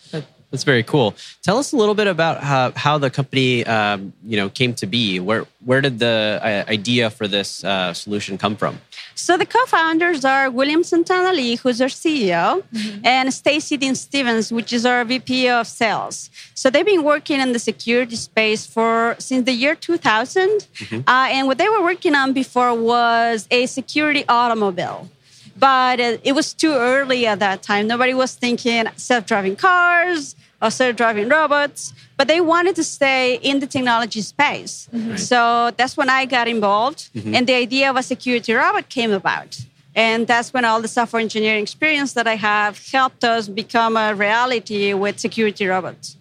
[0.52, 1.16] That- That's very cool.
[1.44, 4.86] Tell us a little bit about how, how the company um, you know came to
[4.86, 5.20] be.
[5.20, 8.78] Where where did the uh, idea for this uh, solution come from?
[9.16, 12.64] So the co-founders are William Santana Li, who's our CEO,
[13.04, 16.30] and Stacy Dean Stephens, which is our VP of Sales.
[16.54, 21.48] So they've been working in the security space for since the year 2000, uh, and
[21.48, 25.08] what they were working on before was a security automobile.
[25.69, 27.84] But uh, it was too early at that time.
[27.93, 33.67] Nobody was thinking self-driving cars or self-driving robots, but they wanted to stay in the
[33.76, 34.74] technology space.
[35.30, 35.39] So
[35.78, 37.00] that's when I got involved,
[37.36, 39.52] and the idea of a security robot came about.
[39.93, 44.08] And that's when all the software engineering experience that I have helped us become a
[44.15, 46.17] reality with security robots.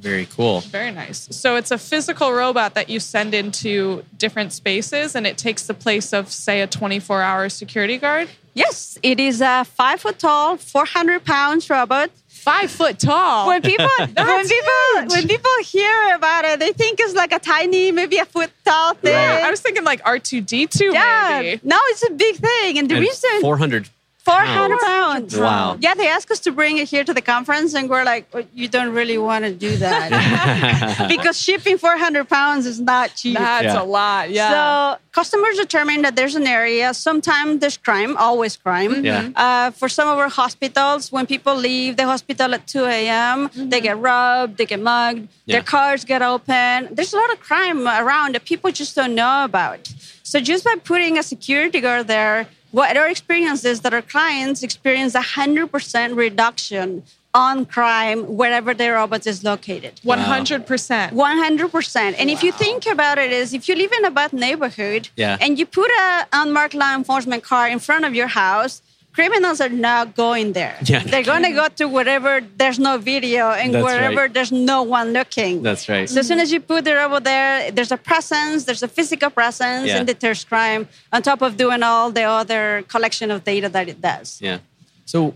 [0.00, 0.60] Very cool.
[0.60, 1.28] Very nice.
[1.30, 5.74] So, it's a physical robot that you send into different spaces and it takes the
[5.74, 8.28] place of, say, a 24 hour security guard?
[8.54, 13.46] Yes, it is a five foot tall, 400 pounds robot Five foot tall.
[13.48, 15.10] when people when That's people huge.
[15.12, 18.94] when people hear about it, they think it's like a tiny, maybe a foot tall
[18.94, 19.14] thing.
[19.14, 21.60] I was thinking like R2D2, yeah, maybe.
[21.64, 23.88] no, it's a big thing, and the And reason 400
[24.28, 25.38] 400 pounds.
[25.38, 25.76] Wow.
[25.80, 28.44] Yeah, they asked us to bring it here to the conference, and we're like, "Oh,
[28.60, 33.36] you don't really want to do that because shipping 400 pounds is not cheap.
[33.38, 33.82] That's Yeah.
[33.82, 34.30] a lot.
[34.30, 34.50] Yeah.
[34.50, 36.86] So customers determine that there's an area.
[36.94, 39.04] Sometimes there's crime, always crime.
[39.04, 39.30] Yeah.
[39.44, 43.80] Uh, for some of our hospitals, when people leave the hospital at 2 a.m., they
[43.80, 45.54] get robbed, they get mugged, Yeah.
[45.56, 46.74] their cars get open.
[46.94, 49.82] There's a lot of crime around that people just don't know about.
[50.22, 54.62] So just by putting a security guard there, what our experience is that our clients
[54.62, 57.02] experience a 100% reduction
[57.34, 60.00] on crime wherever their robot is located.
[60.04, 61.10] 100%.
[61.12, 62.14] 100%.
[62.18, 65.36] And if you think about it is if you live in a bad neighborhood Yeah.
[65.40, 69.68] and you put a unmarked law enforcement car in front of your house, criminals are
[69.68, 70.76] not going there.
[70.84, 71.02] Yeah.
[71.02, 74.32] They're going to go to wherever there's no video and That's wherever right.
[74.34, 75.62] there's no one looking.
[75.62, 76.08] That's right.
[76.08, 79.30] So as soon as you put the robot there, there's a presence, there's a physical
[79.30, 79.98] presence, Yeah.
[79.98, 84.00] and deters crime on top of doing all the other collection of data that it
[84.00, 84.40] does.
[84.40, 84.58] Yeah.
[85.04, 85.34] So,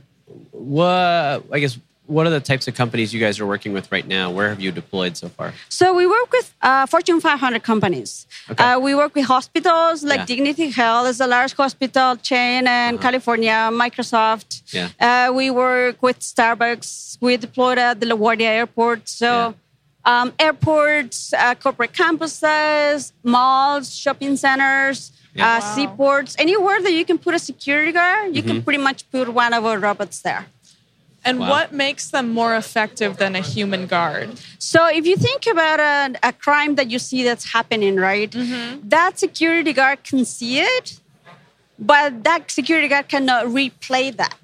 [0.53, 1.45] what?
[1.53, 1.79] I guess
[2.15, 4.25] what are the types of companies you guys are working with right now?
[4.37, 5.49] Where have you deployed so far?
[5.79, 8.11] So we work with uh, Fortune 500 companies.
[8.51, 8.63] Okay.
[8.63, 10.27] Uh, we work with hospitals like Yeah.
[10.33, 14.51] Dignity Health is a large hospital chain in California, Microsoft.
[14.79, 14.89] Yeah.
[15.07, 17.19] Uh, we work with Starbucks.
[17.21, 19.09] We deployed at the LaGuardia Airport.
[19.09, 19.55] So
[20.05, 24.99] um, airports, uh, corporate campuses, malls, shopping centers,
[25.35, 25.45] Yeah.
[25.47, 25.75] uh, Wow.
[25.77, 28.51] seaports, anywhere that you can put a security guard, you Mm-hmm.
[28.51, 30.45] can pretty much put one of our robots there.
[31.25, 31.51] And Wow.
[31.51, 34.29] what makes them more effective than a human guard?
[34.59, 38.31] So if you think about a, a crime that you see that's happening, right?
[38.31, 38.89] Mm-hmm.
[38.89, 40.99] That security guard can see it,
[41.79, 44.39] but that security guard cannot replay that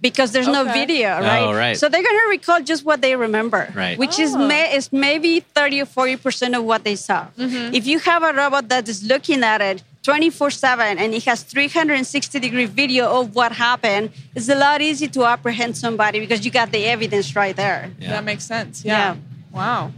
[0.00, 1.42] because there's no video, right?
[1.42, 1.76] Oh, right.
[1.76, 3.96] So they're gonna recall just what they remember, Right.
[3.96, 4.46] Which is Oh.
[4.46, 7.28] may, is maybe thirty or forty percent of what they saw.
[7.38, 7.74] Mm-hmm.
[7.74, 9.82] If you have a robot that is looking at it.
[10.04, 15.08] 24 7 and it has 360 degree video of what happened it's a lot easier
[15.08, 18.10] to apprehend somebody because you got the evidence right there Yeah.
[18.10, 18.84] That makes sense.
[18.84, 19.16] Yeah.
[19.50, 19.92] Wow.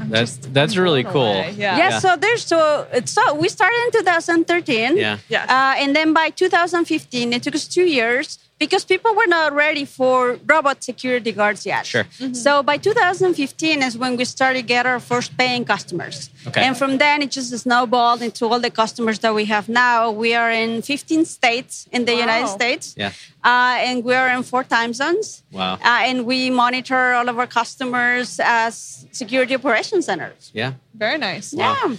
[0.00, 1.32] I'm That's just- that's I'm really cool.
[1.32, 1.54] away.
[1.56, 1.78] Yeah.
[1.78, 4.96] Yeah, so there's so so we started in 2013.
[4.96, 5.18] Yeah.
[5.28, 5.48] Yes.
[5.48, 9.84] Uh, and then by 2015, it took us two years because people were not ready
[9.84, 11.84] for robot security guards yet.
[11.84, 12.06] Sure.
[12.32, 16.30] So by 2015 is when we started get our first paying customers.
[16.46, 16.62] Okay.
[16.66, 20.12] And from then it just snowballed into all the customers that we have now.
[20.12, 22.26] We are in 15 states in the Wow.
[22.26, 22.94] United States.
[22.96, 23.10] Yeah.
[23.42, 25.42] Uh, and we are in four time zones.
[25.50, 25.74] Wow.
[25.74, 30.52] Uh, and we monitor all of our customers as security operation centers.
[30.54, 30.74] Yeah.
[30.94, 31.52] Very nice.
[31.52, 31.96] Yeah.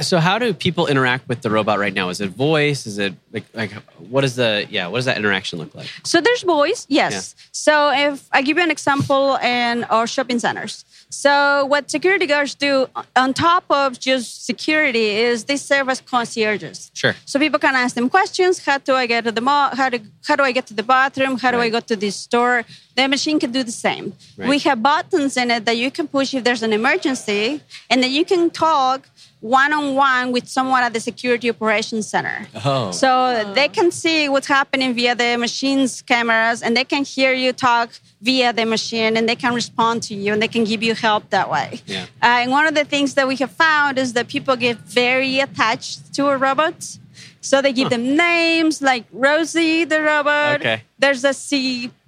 [0.00, 2.08] So, how do people interact with the robot right now?
[2.08, 2.86] Is it voice?
[2.86, 4.86] Is it like like what is the yeah?
[4.86, 5.90] What does that interaction look like?
[6.04, 7.34] So there's voice, yes.
[7.52, 10.84] So if I give you an example in our shopping centers.
[11.10, 16.90] So what security guards do on top of just security is they serve as concierges.
[16.94, 17.14] Sure.
[17.24, 18.64] So people can ask them questions.
[18.64, 19.74] How do I get to the mall?
[19.74, 21.38] How do how do I get to the bathroom?
[21.38, 22.64] How do I go to this store?
[22.96, 24.12] The machine can do the same.
[24.36, 24.48] Right.
[24.48, 28.12] We have buttons in it that you can push if there's an emergency, and then
[28.12, 29.08] you can talk
[29.40, 32.46] one on one with someone at the security operations center.
[32.64, 32.90] Oh.
[32.92, 33.08] So
[33.54, 37.90] they can see what's happening via the machine's cameras and they can hear you talk
[38.22, 41.28] via the machine and they can respond to you and they can give you help
[41.30, 41.80] that way.
[41.86, 42.04] Yeah.
[42.22, 45.40] Uh, and one of the things that we have found is that people get very
[45.40, 46.98] attached to a robot.
[47.42, 50.60] So they give them names like Rosie the robot.
[50.60, 50.82] Okay.
[50.98, 51.34] There's a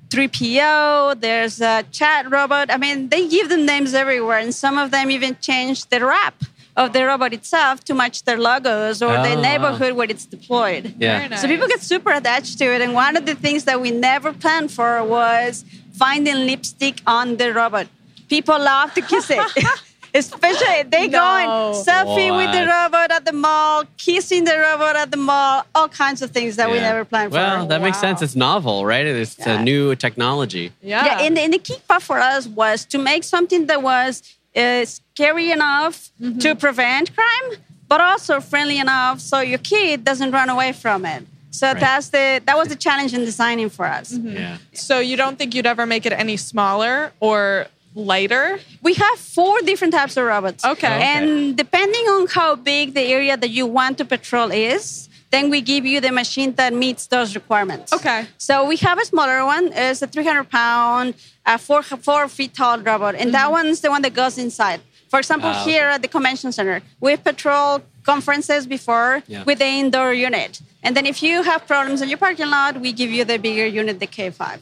[0.08, 2.70] C3PO, there's a chat robot.
[2.70, 6.34] I mean, they give them names everywhere and some of them even change the wrap
[6.76, 9.38] of the robot itself to match their logos or Oh, the wow.
[9.38, 9.40] Ah.
[9.40, 10.94] neighborhood where it's deployed.
[10.98, 11.28] yeah.
[11.28, 11.40] Nice.
[11.40, 12.82] So people get super attached to it.
[12.82, 15.64] And one of the things that we never planned for was
[15.94, 17.86] finding lipstick on the robot.
[18.28, 19.40] People love to kiss it.
[20.16, 21.72] Especially they go No.
[21.72, 25.88] and selfie with the robot at the mall, kissing the robot at the mall, all
[25.88, 27.38] kinds of things that we never planned for.
[27.38, 28.22] Well, that makes sense.
[28.22, 29.04] It's novel, right?
[29.06, 29.60] It's Yeah.
[29.60, 30.72] a new technology.
[30.82, 31.04] Yeah.
[31.06, 34.12] Yeah, and, and the key part for us was to make something that was
[34.56, 36.38] uh, scary enough Mm-hmm.
[36.44, 37.48] to prevent crime,
[37.88, 41.22] but also friendly enough so your kid doesn't run away from it.
[41.50, 41.80] So Right.
[41.80, 44.08] that's the that was the challenge in designing for us.
[44.12, 44.56] Yeah.
[44.72, 48.60] so you don't think you'd ever make it any smaller or lighter?
[48.82, 50.64] We have four different types of robots.
[50.64, 50.86] Okay.
[50.86, 51.02] Okay.
[51.02, 55.60] And depending on how big the area that you want to patrol is, then we
[55.60, 57.92] give you the machine that meets those requirements.
[57.92, 58.26] Okay.
[58.38, 59.72] So we have a smaller one.
[59.72, 63.14] It's a 300 pound, uh, four, four feet tall robot.
[63.16, 64.80] And that one's the one that goes inside.
[65.08, 65.70] For example, okay.
[65.70, 69.42] here at the convention center, we patrol conferences before Yeah.
[69.44, 70.60] with the indoor unit.
[70.82, 73.66] And then if you have problems in your parking lot, we give you the bigger
[73.66, 74.58] unit, the K5.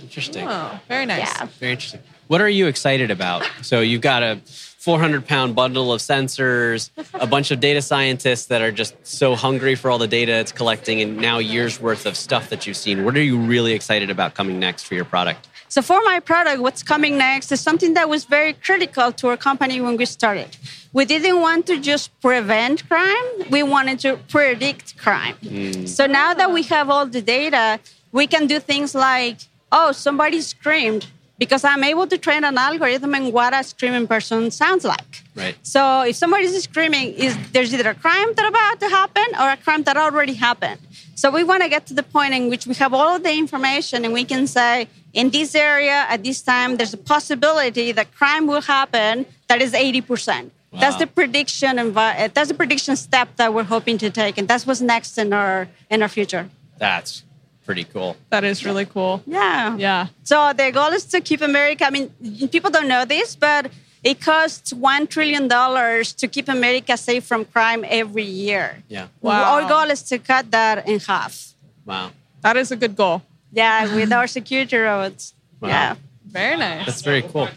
[0.00, 0.46] Interesting.
[0.48, 1.20] Oh, very nice.
[1.20, 1.46] Yeah.
[1.60, 2.00] Very interesting.
[2.28, 3.48] What are you excited about?
[3.62, 4.40] So you've got a
[4.82, 9.74] 400 pound bundle of sensors, a bunch of data scientists that are just so hungry
[9.74, 13.04] for all the data it's collecting, and now years worth of stuff that you've seen.
[13.04, 15.48] What are you really excited about coming next for your product?
[15.68, 19.36] So for my product, what's coming next is something that was very critical to our
[19.36, 20.56] company when we started.
[20.92, 25.36] We didn't want to just prevent crime, we wanted to predict crime.
[25.36, 25.86] Hmm.
[25.86, 27.78] So now that we have all the data,
[28.10, 29.38] we can do things like,
[29.70, 31.06] oh, somebody screamed
[31.44, 35.12] because I'm able to train an algorithm in what a screaming person sounds like.
[35.34, 35.56] Right.
[35.74, 39.58] So if somebody's screaming, is there's either a crime that about to happen or a
[39.64, 40.80] crime that already happened.
[41.20, 43.34] So we want to get to the point in which we have all of the
[43.44, 44.72] information and we can say,
[45.20, 49.72] in this area at this time, there's a possibility that crime will happen that is
[49.72, 50.50] 80%.
[50.82, 54.64] That's the prediction and that's the prediction step that we're hoping to take, and that's
[54.66, 56.44] what's next in our in our future.
[56.78, 57.24] That's
[57.64, 58.16] pretty cool.
[58.30, 59.22] That is really cool.
[59.26, 59.76] Yeah.
[59.76, 60.06] Yeah.
[60.24, 61.86] So the goal is to keep America.
[61.86, 62.10] I mean,
[62.50, 63.70] people don't know this, but
[64.02, 68.82] it costs one trillion dollars to keep America safe from crime every year.
[68.88, 69.08] Yeah.
[69.20, 69.54] Wow.
[69.54, 71.54] Our goal is to cut that in half.
[71.84, 72.10] Wow.
[72.42, 73.22] That is a good goal.
[73.52, 75.34] Yeah, with our security roads.
[75.60, 75.68] Wow.
[75.68, 75.94] Yeah.
[76.26, 76.86] Very nice.
[76.86, 77.48] That's very cool.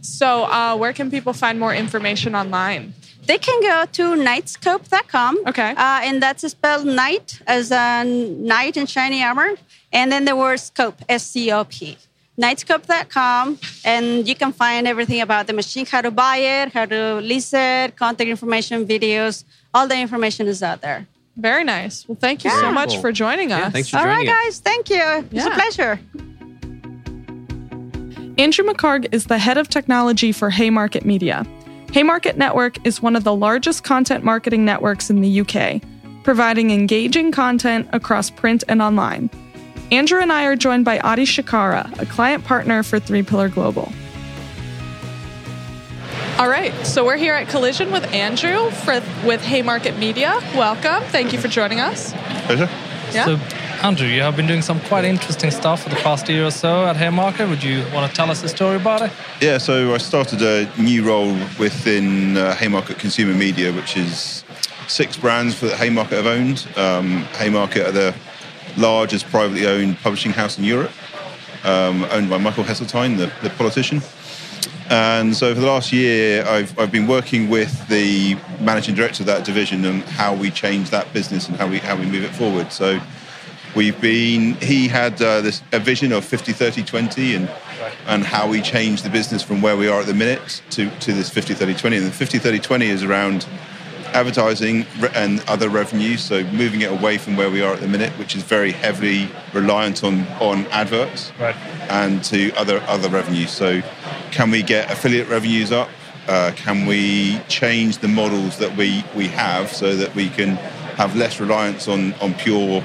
[0.00, 2.92] So, uh, where can people find more information online?
[3.24, 5.46] They can go to knightscope.com.
[5.46, 5.70] Okay.
[5.70, 9.50] Uh, and that's spelled night as a knight in shiny armor.
[9.92, 11.96] And then the word scope, S C O P.
[12.40, 13.58] Knightscope.com.
[13.84, 17.52] And you can find everything about the machine, how to buy it, how to lease
[17.54, 19.44] it, contact information, videos.
[19.74, 21.06] All the information is out there.
[21.36, 22.06] Very nice.
[22.08, 23.00] Well, thank you so much Cool.
[23.02, 23.72] for joining Yeah, us.
[23.72, 24.44] thanks for All right, joining us.
[24.44, 24.58] guys.
[24.60, 25.28] Thank you.
[25.30, 26.00] It's a pleasure.
[28.38, 31.46] Andrew Macharg is the head of technology for Haymarket Media.
[31.92, 35.82] Haymarket Network is one of the largest content marketing networks in the UK,
[36.24, 39.28] providing engaging content across print and online.
[39.90, 43.92] Andrew and I are joined by Adi Shikara, a client partner for Three Pillar Global.
[46.38, 48.94] All right, so we're here at Collision with Andrew for,
[49.26, 50.38] with Haymarket Media.
[50.54, 51.02] Welcome.
[51.10, 52.14] Thank you for joining us.
[52.46, 52.70] Pleasure.
[53.12, 53.26] Yeah.
[53.26, 53.36] So,
[53.82, 56.86] Andrew, you have been doing some quite interesting stuff for the past year or so
[56.86, 57.48] at Haymarket.
[57.48, 59.10] Would you want to tell us a story about it?
[59.40, 64.44] Yeah, so I started a new role within uh, Haymarket Consumer Media, which is
[64.86, 66.68] six brands that Haymarket have owned.
[66.76, 68.14] Um, Haymarket are the
[68.76, 70.92] largest privately owned publishing house in Europe,
[71.64, 74.00] um, owned by Michael Heseltine, the, the politician.
[74.90, 79.26] And so for the last year, I've, I've been working with the managing director of
[79.26, 82.30] that division and how we change that business and how we, how we move it
[82.30, 82.70] forward.
[82.70, 83.00] So
[83.74, 87.48] we've been, he had uh, this, a vision of 50, 30, 20 and,
[88.06, 91.12] and how we change the business from where we are at the minute to, to
[91.12, 91.96] this 50, 30, 20.
[91.96, 93.46] And the 50, 30, 20 is around
[94.14, 98.12] advertising and other revenues, so moving it away from where we are at the minute,
[98.18, 101.56] which is very heavily reliant on, on adverts Right.
[101.88, 103.50] and to other other revenues.
[103.50, 103.80] So,
[104.30, 105.88] can we get affiliate revenues up?
[106.28, 110.50] Uh, can we change the models that we, we have so that we can
[110.96, 112.82] have less reliance on, on pure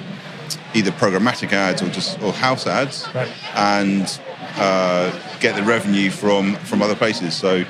[0.73, 3.29] either programmatic ads or just or house ads Right.
[3.55, 4.19] and
[4.57, 7.33] uh, get the revenue from from other places.
[7.35, 7.63] So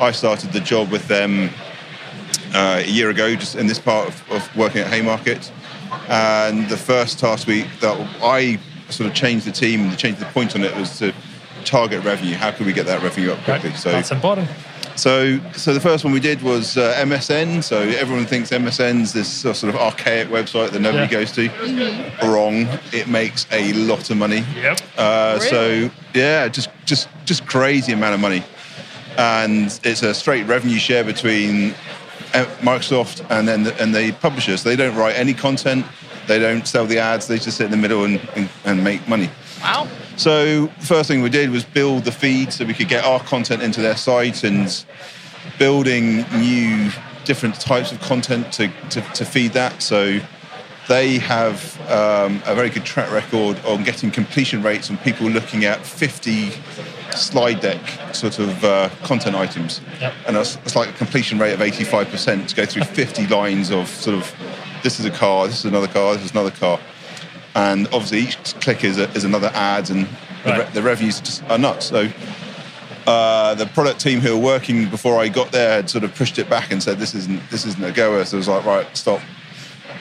[0.00, 1.50] I started the job with them
[2.54, 5.50] uh, a year ago, just in this part of, of working at Haymarket.
[6.08, 8.58] And the first task week that I
[8.90, 11.12] sort of changed the team and changed the point on it was to
[11.64, 12.34] target revenue.
[12.34, 13.72] How can we get that revenue up quickly?
[13.74, 14.48] So That's important.
[14.98, 17.62] So, so the first one we did was uh, MSN.
[17.62, 21.10] So everyone thinks MSN's this sort of archaic website that nobody Yeah.
[21.10, 21.48] goes to.
[22.26, 22.66] Wrong.
[22.92, 24.44] It makes a lot of money.
[24.56, 24.80] Yep.
[24.96, 25.50] Uh, Really?
[25.50, 28.42] So yeah, just just just crazy amount of money,
[29.16, 31.74] and it's a straight revenue share between
[32.34, 34.62] uh, Microsoft and then the, and the publishers.
[34.62, 35.84] They don't write any content.
[36.26, 37.26] They don't sell the ads.
[37.26, 39.30] They just sit in the middle and, and, and make money.
[39.62, 39.88] Wow.
[40.18, 43.62] So first thing we did was build the feed so we could get our content
[43.62, 44.84] into their site and
[45.60, 46.90] building new
[47.24, 49.80] different types of content to, to, to feed that.
[49.80, 50.18] So
[50.88, 55.64] they have um, a very good track record on getting completion rates and people looking
[55.64, 56.50] at 50
[57.12, 57.80] slide deck
[58.12, 59.80] sort of uh, content items.
[60.00, 60.14] Yep.
[60.26, 63.86] And it's, it's like a completion rate of 85% to go through 50 lines of
[63.86, 64.34] sort of
[64.82, 66.80] this is a car, this is another car, this is another car.
[67.54, 70.06] And obviously each click is, a, is another ad and
[70.44, 71.86] the, re- the revenues are nuts.
[71.86, 72.08] So
[73.06, 76.38] uh, the product team who were working before I got there had sort of pushed
[76.38, 78.24] it back and said this isn't this isn't a goer.
[78.24, 79.20] So it was like right, stop.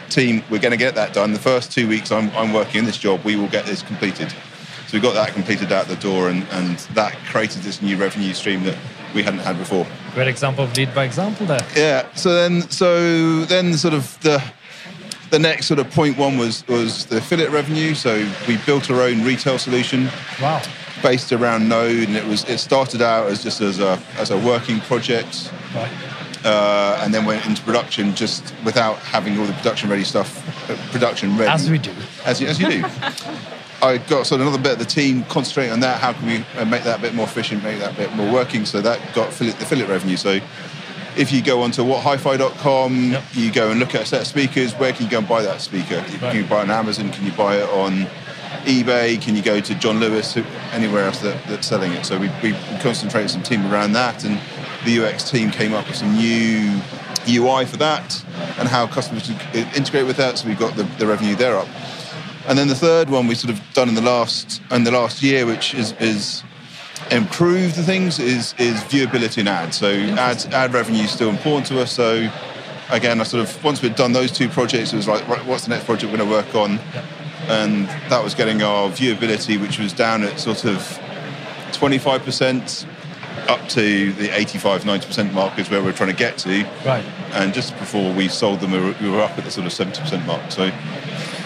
[0.09, 1.33] Team, we're going to get that done.
[1.33, 4.33] The first two weeks I'm, I'm working in this job, we will get this completed.
[4.87, 8.33] So we got that completed out the door, and, and that created this new revenue
[8.33, 8.77] stream that
[9.13, 9.85] we hadn't had before.
[10.13, 11.59] Great example of lead by example there.
[11.75, 12.09] Yeah.
[12.13, 14.41] So then, so then, sort of the
[15.29, 17.93] the next sort of point one was was the affiliate revenue.
[17.95, 20.09] So we built our own retail solution
[20.41, 20.61] Wow.
[21.03, 24.37] based around Node, and it was it started out as just as a as a
[24.37, 25.51] working project,
[26.45, 30.75] uh, and then went into production just without having all the production ready stuff, uh,
[30.91, 31.51] production ready.
[31.51, 31.91] As we do.
[32.25, 32.85] As you, as you do.
[33.79, 35.99] I got sort of another bit of the team concentrating on that.
[36.01, 38.31] How can we uh, make that a bit more efficient, make that a bit more
[38.33, 38.65] working?
[38.65, 40.17] So that got affiliate, affiliate revenue.
[40.17, 40.39] So
[41.17, 43.23] if you go onto whathifi.com, Yep.
[43.33, 44.73] you go and look at a set of speakers.
[44.73, 46.01] Where can you go and buy that speaker?
[46.19, 47.11] Can you buy it on Amazon?
[47.11, 48.07] Can you buy it on
[48.65, 49.21] eBay?
[49.21, 50.37] Can you go to John Lewis?
[50.71, 52.05] Anywhere else that, that's selling it?
[52.05, 54.39] So we, we concentrated some team around that, and
[54.85, 56.79] the UX team came up with some new
[57.27, 58.23] UI for that,
[58.59, 60.37] and how customers could integrate with that.
[60.37, 61.67] So we've got the, the revenue there up.
[62.47, 65.21] And then the third one we sort of done in the last in the last
[65.21, 66.43] year, which is is
[67.11, 69.77] improve the things, is is viewability in ads.
[69.77, 71.91] So ads ad revenue is still important to us.
[71.91, 72.29] So
[72.89, 75.63] again, I sort of once we'd done those two projects, it was like, right, what's
[75.63, 76.79] the next project we're going to work on?
[77.47, 80.79] And that was getting our viewability, which was down at sort of
[81.71, 82.85] 25%
[83.47, 86.63] up to the 85, 90% mark is where we're trying to get to.
[86.85, 87.05] Right.
[87.31, 89.71] And just before we sold them, we were, we were up at the sort of
[89.71, 90.51] 70% mark.
[90.51, 90.69] So,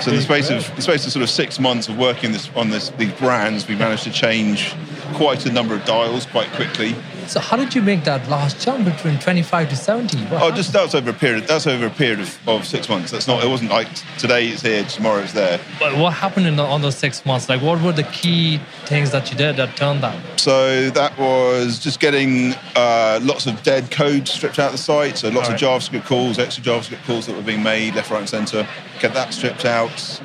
[0.02, 2.49] so in the space of the space of sort of six months of working this
[2.56, 4.74] on this these brands, we managed to change
[5.14, 6.95] quite a number of dials quite quickly.
[7.32, 10.17] So how did you make that last jump between 25 to 70?
[10.25, 11.47] What Oh, just that's over a period.
[11.47, 13.09] That's over a period of, of six months.
[13.09, 13.41] That's not.
[13.41, 15.57] It wasn't like today it's here, tomorrow it's there.
[15.79, 17.47] But what happened in the, on those six months?
[17.47, 20.41] Like, what were the key things that you did that turned that?
[20.41, 25.17] So that was just getting uh, lots of dead code stripped out of the site.
[25.19, 25.63] So lots Alright.
[25.63, 28.67] of JavaScript calls, extra JavaScript calls that were being made left, right, and centre.
[28.99, 30.21] Get that stripped out.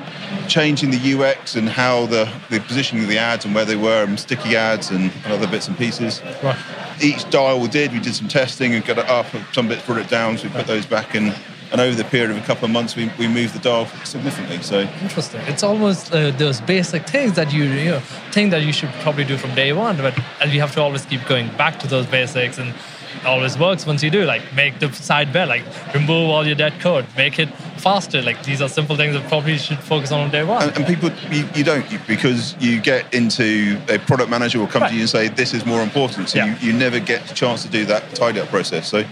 [0.49, 4.03] Changing the UX and how the, the positioning of the ads and where they were,
[4.03, 6.21] and sticky ads and, and other bits and pieces.
[6.43, 6.57] Right.
[7.01, 9.27] Each dial we did, we did some testing and got it up.
[9.53, 11.33] Some bits brought it down, so we put those back in.
[11.69, 14.61] And over the period of a couple of months, we, we moved the dial significantly.
[14.61, 15.41] So Interesting.
[15.47, 17.99] It's almost uh, those basic things that you, you know,
[18.31, 21.05] think that you should probably do from day one, but and you have to always
[21.05, 24.23] keep going back to those basics and it always works once you do.
[24.23, 28.21] Like make the side bet, like remove all your dead code, make it faster.
[28.21, 30.63] Like these are simple things that probably should focus on on day one.
[30.63, 34.81] and, and people you, you don't because you get into a product manager will come
[34.81, 34.89] Right.
[34.89, 36.57] to you and say this is more important so Yeah.
[36.59, 39.03] you, you never get the chance to do that tidy up process so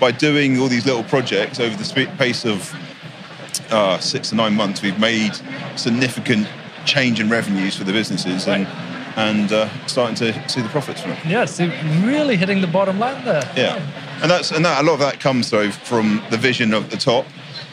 [0.00, 2.74] by doing all these little projects over the pace of
[3.70, 5.32] uh, six to nine months we've made
[5.76, 6.48] significant
[6.86, 8.66] change in revenues for the businesses and
[9.16, 11.66] and uh, starting to see the profits from it yeah, so
[12.04, 13.42] really hitting the bottom line there.
[13.56, 13.76] yeah
[14.22, 16.96] and that's and that a lot of that comes though from the vision of the
[16.96, 17.26] top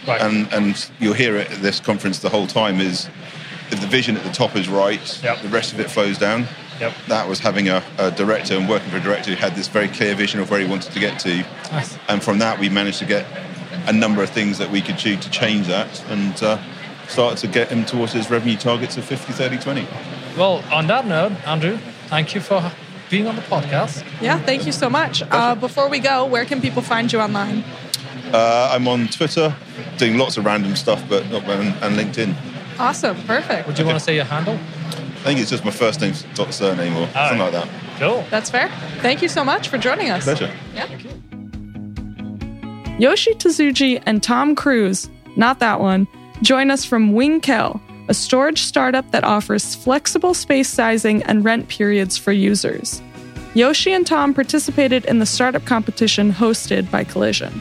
[0.08, 0.22] Right.
[0.22, 3.10] and and you'll hear it at this conference the whole time is
[3.72, 5.42] if the vision at the top is right Yep.
[5.42, 6.48] the rest of it flows down
[6.80, 6.94] Yep.
[7.08, 9.88] that was having a, a director and working for a director who had this very
[9.88, 11.98] clear vision of where he wanted to get to Nice.
[12.08, 13.26] and from that we managed to get
[13.88, 16.58] a number of things that we could do to change that and uh,
[17.08, 19.88] start to get him towards his revenue targets of 50 30 20
[20.38, 21.78] Well, on that note, Andrew,
[22.08, 22.72] thank you for
[23.10, 24.04] being on the podcast.
[24.22, 25.24] Yeah, thank you so much.
[25.32, 27.64] Uh, before we go, where can people find you online?
[28.34, 29.56] Uh, i'm on twitter
[29.98, 32.36] doing lots of random stuff but not and, and linkedin
[32.80, 33.68] Awesome, perfect.
[33.68, 34.54] Would you want to say your handle?
[34.54, 37.68] I think it's just my first name dot surname or something like that.
[37.98, 38.24] Cool.
[38.30, 38.70] That's fair.
[39.02, 40.24] Thank you so much for joining us.
[40.24, 40.52] Pleasure.
[40.76, 40.88] Yeah.
[43.00, 46.08] Yoshi Tsuji and Tom Kruse, not that one,
[46.42, 52.18] join us from Win-Kel, a storage startup that offers flexible space sizing and rent periods
[52.18, 53.02] for users.
[53.54, 57.60] Yoshi and Tom participated in the startup competition hosted by Collision.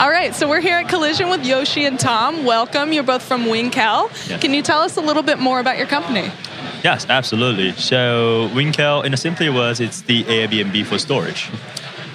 [0.00, 2.44] All right, so we're here at Collision with Yoshi and Tom.
[2.44, 2.92] Welcome.
[2.92, 4.08] You're both from Win-Kel.
[4.28, 4.38] Yeah.
[4.38, 6.30] Can you tell us a little bit more about your company?
[6.84, 7.72] Yes, absolutely.
[7.72, 11.50] So Winkel, in a simpler words, it's the Airbnb for storage.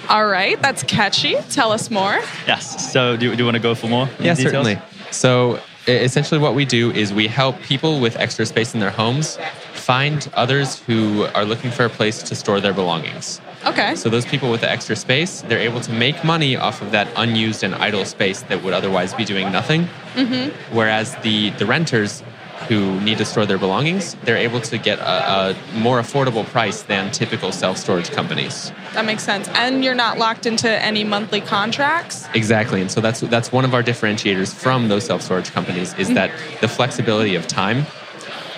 [0.08, 1.36] All right, that's catchy.
[1.50, 2.22] Tell us more.
[2.46, 2.90] Yes.
[2.90, 4.06] So do, do you want to go for more?
[4.18, 4.40] Yeah, details?
[4.40, 4.78] certainly.
[5.10, 9.38] So essentially, what we do is we help people with extra space in their homes
[9.74, 13.42] find others who are looking for a place to store their belongings.
[13.66, 13.94] Okay.
[13.94, 17.08] So those people with the extra space, they're able to make money off of that
[17.16, 19.88] unused and idle space that would otherwise be doing nothing.
[20.14, 20.74] Mm-hmm.
[20.74, 22.22] Whereas the the renters
[22.68, 26.82] who need to store their belongings, they're able to get a, a more affordable price
[26.82, 28.72] than typical self-storage companies.
[28.94, 29.48] That makes sense.
[29.48, 32.26] And you're not locked into any monthly contracts.
[32.32, 36.14] Exactly, and so that's that's one of our differentiators from those self-storage companies is mm-hmm.
[36.14, 37.84] that the flexibility of time.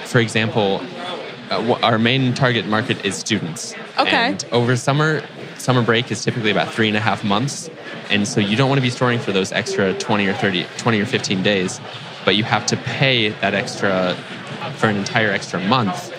[0.04, 0.80] For example,
[1.50, 3.74] uh, our main target market is students.
[3.98, 4.10] Okay.
[4.10, 5.22] And over summer,
[5.58, 7.70] summer break is typically about three and a half months,
[8.10, 11.00] and so you don't want to be storing for those extra 20 or 30, 20
[11.00, 11.80] or 15 days,
[12.24, 14.16] but you have to pay that extra
[14.74, 16.10] for an entire extra month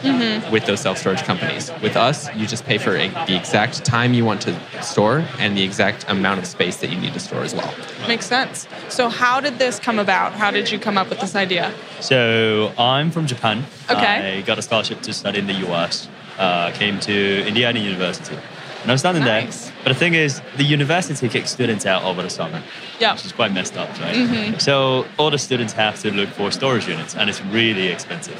[0.51, 1.71] with those self storage companies.
[1.81, 5.57] With us, you just pay for a, the exact time you want to store and
[5.57, 7.73] the exact amount of space that you need to store as well.
[8.07, 8.67] Makes sense.
[8.89, 10.33] So, how did this come about?
[10.33, 11.73] How did you come up with this idea?
[11.99, 13.63] So I'm from Japan.
[13.89, 14.37] Okay.
[14.37, 16.07] I got a scholarship to study in the US.
[16.37, 18.37] Uh, came to Indiana University.
[18.83, 19.69] And I was standing Nice.
[19.69, 19.76] there.
[19.87, 22.61] But the thing is, the university kicks students out over the summer.
[22.99, 23.13] Yeah.
[23.13, 24.17] Which is quite messed up, right?
[24.17, 24.59] Mm-hmm.
[24.59, 28.35] So all the students have to look for storage units, and it's really expensive.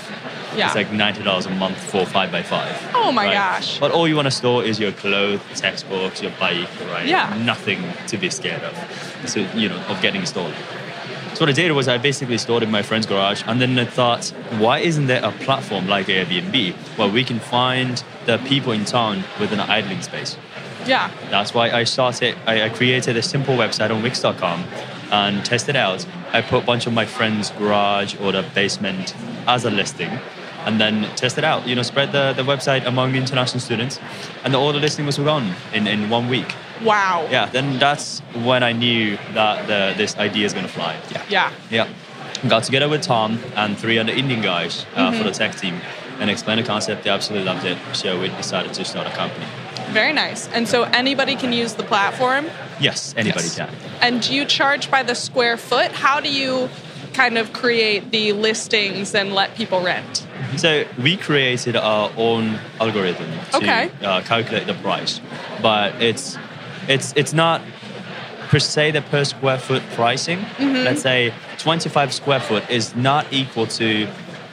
[0.57, 0.65] Yeah.
[0.65, 2.75] It's like ninety dollars a month for five by five.
[2.93, 3.33] Oh my right?
[3.33, 3.79] gosh.
[3.79, 7.07] But all you want to store is your clothes, textbooks, your bike, right?
[7.07, 7.41] Yeah.
[7.45, 8.75] Nothing to be scared of.
[9.25, 10.53] So you know of getting stolen.
[11.33, 13.85] So what I did was I basically stored in my friend's garage, and then I
[13.85, 18.83] thought, why isn't there a platform like Airbnb where we can find the people in
[18.83, 20.35] town with an idling space?
[20.87, 21.11] Yeah.
[21.29, 22.35] That's why I started.
[22.45, 24.63] I, I created a simple website on Wix.com
[25.11, 26.05] and tested out.
[26.33, 29.15] I put a bunch of my friends' garage or the basement
[29.47, 30.09] as a listing,
[30.65, 31.67] and then tested out.
[31.67, 33.99] You know, spread the, the website among international students,
[34.43, 36.53] and all the listing was gone in, in one week.
[36.83, 37.27] Wow.
[37.31, 40.99] Yeah, then that's when I knew that the, this idea is going to fly.
[41.11, 41.23] Yeah.
[41.29, 41.51] Yeah.
[41.69, 41.89] Yeah.
[42.47, 45.79] Got together with Tom and three other Indian guys uh, for the tech team
[46.19, 47.03] and explained the concept.
[47.03, 47.77] They absolutely loved it.
[47.93, 49.45] So we decided to start a company.
[49.91, 50.47] Very nice.
[50.49, 52.45] And so anybody can use the platform.
[52.79, 53.55] Yes, anybody Yes.
[53.57, 53.69] can.
[54.01, 55.91] And do you charge by the square foot?
[55.91, 56.69] How do you
[57.13, 60.25] kind of create the listings and let people rent?
[60.57, 63.89] So we created our own algorithm to Okay.
[64.03, 65.19] uh, calculate the price,
[65.61, 66.37] but it's
[66.87, 67.61] it's it's not
[68.49, 70.39] per se the per square foot pricing.
[70.39, 70.83] Mm-hmm.
[70.85, 74.07] Let's say 25 square foot is not equal to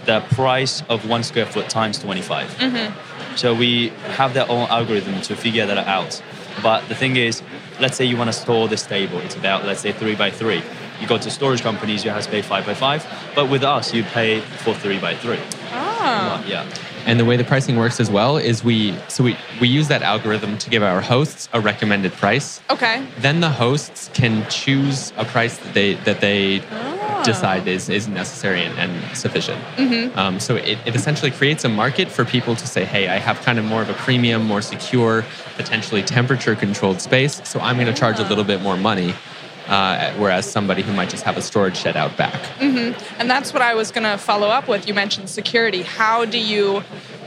[0.06, 2.48] the price of one square foot times 25.
[2.58, 2.92] Mm-hmm.
[3.36, 6.22] So we have their own algorithm to figure that out.
[6.62, 7.42] But the thing is,
[7.80, 9.18] let's say you want to store this table.
[9.20, 10.62] It's about let's say three by three.
[11.00, 13.04] You go to storage companies, you have to pay five by five.
[13.34, 15.40] But with us, you pay for three by three.
[15.72, 16.44] Oh.
[16.46, 16.68] Yeah.
[17.06, 20.02] And the way the pricing works as well is we so we, we use that
[20.02, 22.62] algorithm to give our hosts a recommended price.
[22.70, 23.06] Okay.
[23.18, 26.93] Then the hosts can choose a price that they that they oh.
[27.24, 29.62] Decide is, is necessary and, and sufficient.
[30.16, 33.40] Um, so it, it essentially creates a market for people to say, hey, I have
[33.42, 35.24] kind of more of a premium, more secure,
[35.56, 37.40] potentially temperature controlled space.
[37.44, 39.14] So I'm going to charge a little bit more money.
[39.66, 42.38] Uh, whereas somebody who might just have a storage shed out back.
[43.18, 44.86] And that's what I was going to follow up with.
[44.86, 45.80] You mentioned security.
[45.80, 46.84] How do you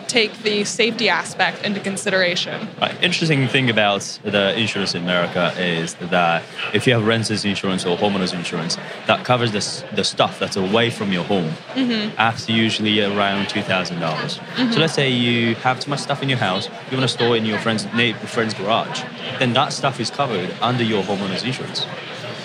[0.08, 2.68] take the safety aspect into consideration?
[2.82, 3.02] Right.
[3.04, 6.44] Interesting thing about the insurance in America is that
[6.74, 10.90] if you have renters insurance or homeowners insurance, that covers the, the stuff that's away
[10.90, 11.52] from your home.
[11.74, 12.18] Mm-hmm.
[12.18, 14.34] After usually around two thousand dollars.
[14.34, 14.80] So mm-hmm.
[14.80, 17.40] let's say you have too much stuff in your house, you want to store it
[17.40, 19.02] in your friend's neighbor, friend's garage,
[19.40, 21.86] then that stuff is covered under your homeowners insurance.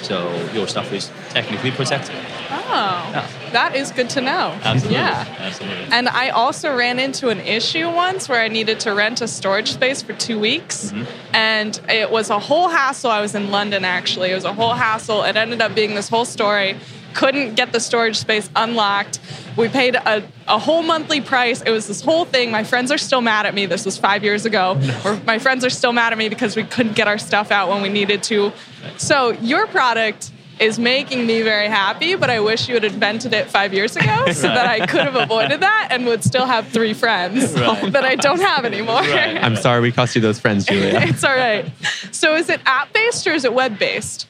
[0.02, 2.16] So your stuff is technically protected.
[2.50, 3.26] Oh, Yeah.
[3.52, 4.58] that is good to know.
[4.62, 4.98] Absolutely.
[4.98, 5.36] Yeah.
[5.38, 5.86] Absolutely.
[5.90, 9.72] And I also ran into an issue once where I needed to rent a storage
[9.72, 10.90] space for two weeks.
[10.92, 11.04] Mm-hmm.
[11.34, 13.10] And it was a whole hassle.
[13.10, 14.30] I was in London actually.
[14.30, 15.22] It was a whole hassle.
[15.22, 16.76] It ended up being this whole story.
[17.14, 19.20] Couldn't get the storage space unlocked.
[19.56, 21.62] We paid a, a whole monthly price.
[21.62, 22.50] It was this whole thing.
[22.50, 23.66] My friends are still mad at me.
[23.66, 24.80] This was five years ago.
[25.04, 27.68] Or my friends are still mad at me because we couldn't get our stuff out
[27.68, 28.52] when we needed to.
[28.96, 33.50] So your product is making me very happy, but I wish you had invented it
[33.50, 36.94] five years ago so that I could have avoided that and would still have three
[36.94, 37.92] friends Right.
[37.92, 39.00] that I don't have anymore.
[39.00, 39.42] Right.
[39.42, 41.00] I'm sorry we cost you those friends, Julia.
[41.02, 41.70] it's all right.
[42.12, 44.28] So is it app based or is it web based?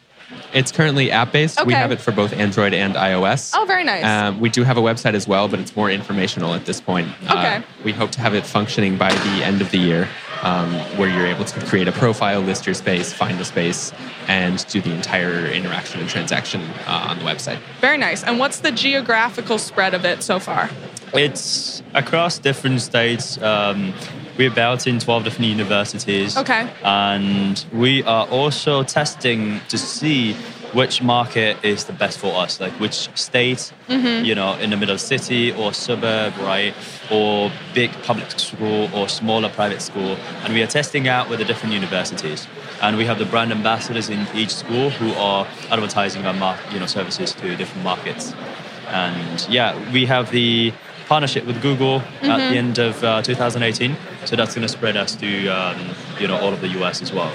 [0.53, 1.65] It's currently app based.
[1.65, 3.53] We have it for both Android and iOS.
[3.57, 4.05] Oh, very nice.
[4.05, 7.09] Um, we do have a website as well, but it's more informational at this point.
[7.29, 7.63] Uh, Okay.
[7.85, 10.09] we hope to have it functioning by the end of the year,
[10.43, 13.93] um, where you're able to create a profile, list your space, find a space,
[14.29, 17.59] and do the entire interaction and transaction uh, on the website.
[17.81, 18.23] Very nice.
[18.23, 20.69] And what's the geographical spread of it so far?
[21.15, 23.41] It's across different states.
[23.41, 23.95] Um,
[24.39, 26.37] we're about in 12 different universities.
[26.37, 26.71] Okay.
[26.85, 30.35] And we are also testing to see
[30.73, 34.25] which market is the best for us, like which state, Mm-hmm.
[34.25, 36.73] you know, in the middle city or suburb, right?
[37.11, 40.17] Or big public school or smaller private school.
[40.45, 42.47] And we are testing out with the different universities.
[42.81, 46.81] And we have the brand ambassadors in each school who are advertising our mar- you
[46.81, 48.33] know, services to different markets.
[48.89, 50.73] And yeah, we have the
[51.13, 53.95] partnership with Google at the end of uh, 2018.
[54.25, 57.13] So that's going to spread us to um, you know all of the US as
[57.13, 57.31] well.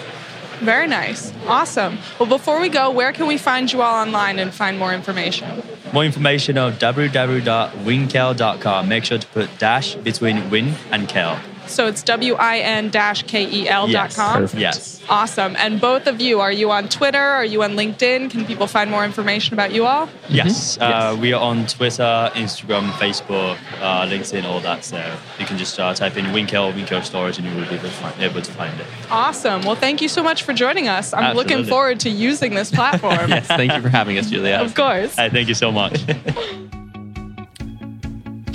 [0.62, 1.32] Very nice.
[1.46, 2.00] Awesome.
[2.18, 5.62] Well, before we go, where can we find you all online and find more information?
[5.94, 8.90] More information on www.winkel.com.
[8.90, 11.40] Make sure to put dash between win and kel.
[11.70, 14.48] So it's W I N K E L dot com.
[14.56, 15.02] Yes.
[15.10, 15.56] Awesome.
[15.58, 17.18] And both of you, are you on Twitter?
[17.18, 18.30] Are you on LinkedIn?
[18.30, 20.10] Can people find more information about you all?
[20.30, 20.78] Yes.
[20.78, 24.84] Uh, We are on Twitter, Instagram, Facebook, uh, LinkedIn, all that.
[24.84, 24.98] So
[25.40, 27.90] you can just uh, type in Winkel, Winkel Storage, and you will be able to
[27.92, 28.88] find, able to find it.
[29.10, 29.62] Awesome.
[29.62, 31.14] Well, thank you so much for joining us.
[31.14, 33.30] I'm looking forward to using this platform.
[33.38, 34.56] Yes, thank you for having us, Julia.
[34.56, 35.16] Of course.
[35.16, 36.04] Hey, thank you so much.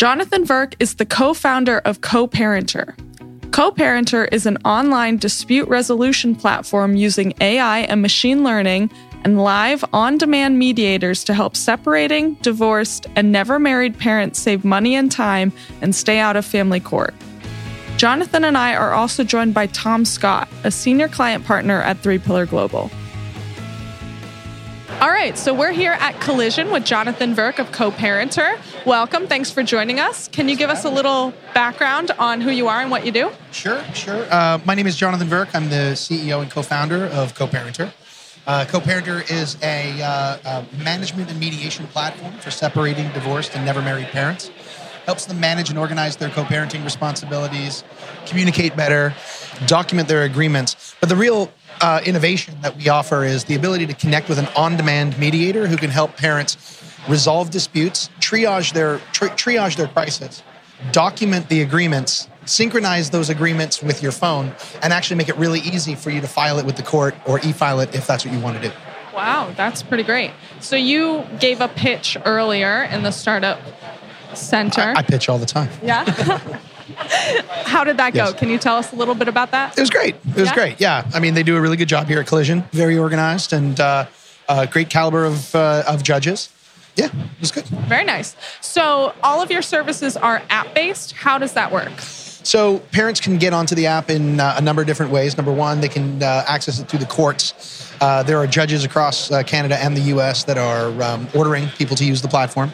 [0.03, 2.97] Jonathan Verk is the co founder of CoParenter.
[3.51, 8.91] CoParenter is an online dispute resolution platform using AI and machine learning
[9.23, 14.97] and live on demand mediators to help separating, divorced, and never married parents save money
[14.97, 17.15] and time and stay out of family court.
[17.97, 22.19] Jonathan and I are also joined by Tom Scott, a senior client partner at Three
[22.19, 22.91] Pillar Global.
[25.03, 28.87] All right, so we're here at Collision with Jonathan Verk of CoParenter.
[28.87, 30.29] Welcome, thanks for joining us.
[30.29, 33.33] Can you give us a little background on who you are and what you do?
[33.51, 34.25] Sure, sure.
[34.31, 35.49] Uh, my name is Jonathan Verk.
[35.55, 37.93] I'm the CEO and co-founder of CoParenter.
[38.47, 43.83] Uh, CoParenter is a, uh, a management and mediation platform for separating, divorced, and never
[43.83, 44.53] married parents.
[45.07, 47.83] Helps them manage and organize their co-parenting responsibilities,
[48.27, 49.13] communicate better,
[49.67, 50.95] document their agreements.
[51.01, 51.51] But the real
[51.81, 55.77] uh, innovation that we offer is the ability to connect with an on-demand mediator who
[55.77, 56.57] can help parents
[57.09, 60.43] resolve disputes, triage their tri- triage their crisis,
[60.93, 64.53] document the agreements, synchronize those agreements with your phone,
[64.83, 67.41] and actually make it really easy for you to file it with the court or
[67.41, 68.75] e-file it if that's what you want to do.
[69.14, 70.31] Wow, that's pretty great.
[70.61, 73.61] So you gave a pitch earlier in the startup
[74.35, 74.81] center.
[74.81, 75.70] I, I pitch all the time.
[75.83, 76.41] yeah.
[77.64, 78.24] How did that go?
[78.26, 78.34] Yes.
[78.34, 79.76] Can you tell us a little bit about that?
[79.76, 80.14] It was great.
[80.14, 80.55] It was Yeah?
[80.55, 80.80] great.
[80.80, 82.64] Yeah, I mean they do a really good job here at Collision.
[82.72, 84.07] Very organized and uh,
[84.49, 86.51] uh, great caliber of uh, of judges.
[86.97, 87.64] Yeah, it was good.
[87.88, 88.36] Very nice.
[88.61, 91.12] So all of your services are app based.
[91.12, 91.93] How does that work?
[92.45, 95.36] So parents can get onto the app in uh, a number of different ways.
[95.36, 97.95] Number one, they can uh, access it through the courts.
[98.01, 100.43] Uh, there are judges across uh, Canada and the U.S.
[100.45, 102.72] that are um, ordering people to use the platform.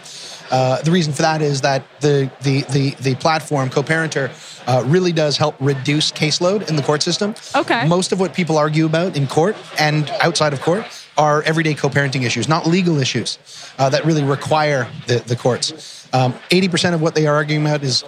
[0.50, 4.30] Uh, the reason for that is that the the the, the platform co-parenter
[4.66, 7.34] uh, really does help reduce caseload in the court system.
[7.54, 7.86] Okay.
[7.86, 10.84] Most of what people argue about in court and outside of court
[11.16, 13.38] are everyday co-parenting issues, not legal issues
[13.78, 16.06] uh, that really require the, the courts.
[16.12, 18.04] Um, 80% of what they are arguing about is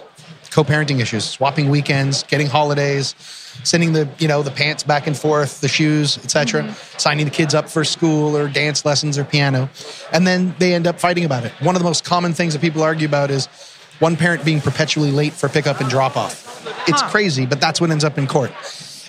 [0.51, 3.15] co-parenting issues, swapping weekends, getting holidays,
[3.63, 7.55] sending the you know the pants back and forth, the shoes, etc., signing the kids
[7.55, 9.69] up for school or dance lessons or piano,
[10.11, 11.51] and then they end up fighting about it.
[11.61, 13.47] One of the most common things that people argue about is
[13.99, 16.47] one parent being perpetually late for pickup and drop off.
[16.87, 17.09] It's Huh.
[17.09, 18.51] crazy, but that's what ends up in court.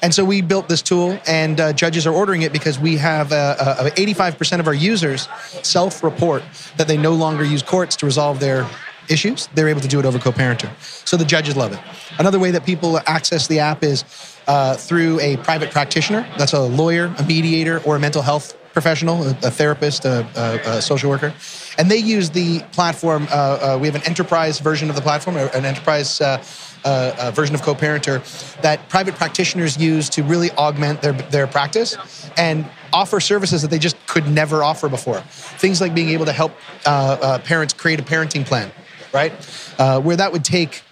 [0.02, 3.30] And so we built this tool, and uh, judges are ordering it because we have
[3.32, 5.28] uh, uh, 85% of our users
[5.62, 6.42] self-report
[6.76, 8.66] that they no longer use courts to resolve their
[9.12, 9.48] issues.
[9.54, 10.70] They're able to do it over co-parenter.
[11.06, 11.80] So the judges love it.
[12.18, 14.04] Another way that people access the app is
[14.46, 16.26] uh, through a private practitioner.
[16.38, 20.82] That's a lawyer, a mediator, or a mental health professional, a, therapist, a, a, a
[20.82, 21.32] social worker,
[21.78, 23.26] and they use the platform.
[23.30, 23.34] Uh,
[23.74, 26.42] uh, we have an enterprise version of the platform, an enterprise uh,
[26.84, 28.20] uh, uh, version of co-parenter
[28.62, 31.96] that private practitioners use to really augment their their practice
[32.36, 35.20] and offer services that they just could never offer before.
[35.60, 36.52] Things like being able to help
[36.86, 38.72] uh, parents create a parenting plan,
[39.12, 39.32] right?
[39.78, 40.82] Uh, where that would take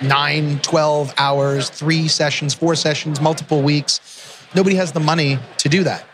[0.00, 4.00] nine, 12 hours, three sessions, four sessions, multiple weeks.
[4.54, 6.04] Nobody has the money to do that.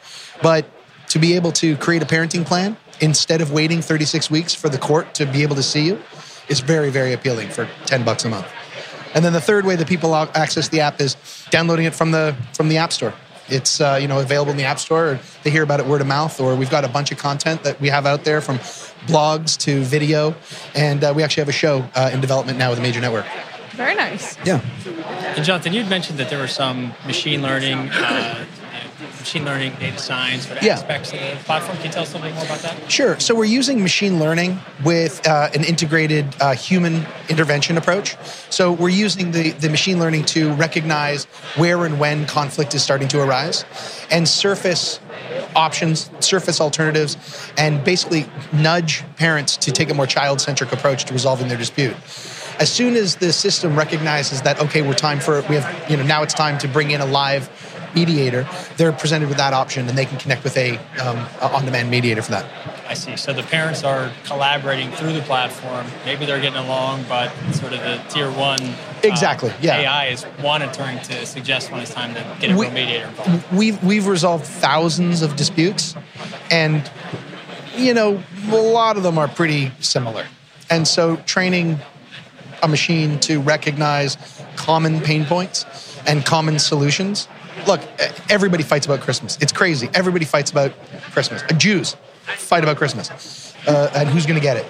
[0.43, 0.67] But
[1.09, 4.79] to be able to create a parenting plan instead of waiting 36 weeks for the
[4.79, 6.01] court to be able to see you
[6.49, 8.47] is very, very appealing for 10 bucks a month.
[9.15, 11.17] And then the third way that people access the app is
[11.51, 13.15] downloading it from the from the App Store.
[13.49, 15.13] It's uh, you know available in the App Store.
[15.13, 17.63] Or they hear about it word of mouth, or we've got a bunch of content
[17.65, 18.59] that we have out there from
[19.07, 20.35] blogs to video,
[20.75, 23.27] and uh, we actually have a show uh, in development now with a major network.
[23.73, 24.37] Very nice.
[24.45, 24.61] Yeah.
[25.37, 28.45] And Jonathan, you'd mentioned that there were some machine learning, uh,
[29.25, 30.75] machine learning, data science of Yeah.
[30.75, 31.79] aspects of the platform.
[31.79, 32.93] Can you tell us a little bit more about that?
[32.93, 33.18] Sure.
[33.18, 38.16] So we're using machine learning with uh, an integrated uh, human intervention approach.
[38.51, 41.25] So we're using the, the machine learning to recognize
[41.57, 43.64] where and when conflict is starting to arise
[44.11, 45.01] and surface
[45.57, 47.16] options, surface alternatives,
[47.57, 51.97] and basically nudge parents to take a more child centric approach to resolving their dispute.
[52.61, 56.05] As soon as the system recognizes that, okay, we're time for, we have, you know,
[56.05, 57.49] now it's time to bring in a live
[57.95, 61.91] mediator, they're presented with that option and they can connect with a, um, a on-demand
[61.91, 62.47] mediator for that.
[62.89, 63.17] I see.
[63.17, 65.87] So the parents are collaborating through the platform.
[66.05, 69.79] Maybe they're getting along, but sort of the tier one uh, Exactly, yeah.
[69.81, 73.53] AI is monitoring to suggest when it's time to get a We- mediator involved.
[73.53, 75.95] We've we've resolved thousands of disputes,
[76.51, 76.91] and
[77.77, 80.27] you know a lot of them are pretty similar.
[80.71, 81.79] And so training
[82.63, 84.17] a machine to recognize
[84.57, 85.67] common pain points
[86.07, 87.29] and common solutions.
[87.67, 87.81] Look,
[88.31, 89.39] everybody fights about Christmas.
[89.41, 89.89] It's crazy.
[89.95, 90.73] Everybody fights about
[91.12, 91.43] Christmas.
[91.43, 91.97] Uh, Jews
[92.37, 93.55] fight about Christmas.
[93.67, 94.67] Uh, and who's going to get it?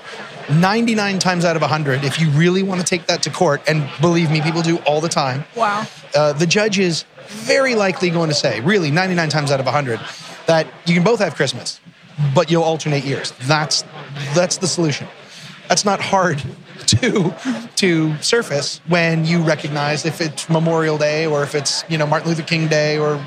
[0.51, 3.89] 99 times out of 100, if you really want to take that to court, and
[4.01, 5.87] believe me, people do all the time, Wow.
[6.15, 9.99] uh, the judge is very likely going to say, really, 99 times out of 100,
[10.47, 11.81] that you can both have Christmas,
[12.35, 13.33] but you'll alternate years.
[13.43, 13.85] That's
[14.35, 15.09] that's the solution.
[15.69, 16.43] That's not hard
[16.87, 17.35] to
[17.77, 22.29] to surface when you recognize if it's Memorial Day or if it's you know Martin
[22.29, 23.19] Luther King Day or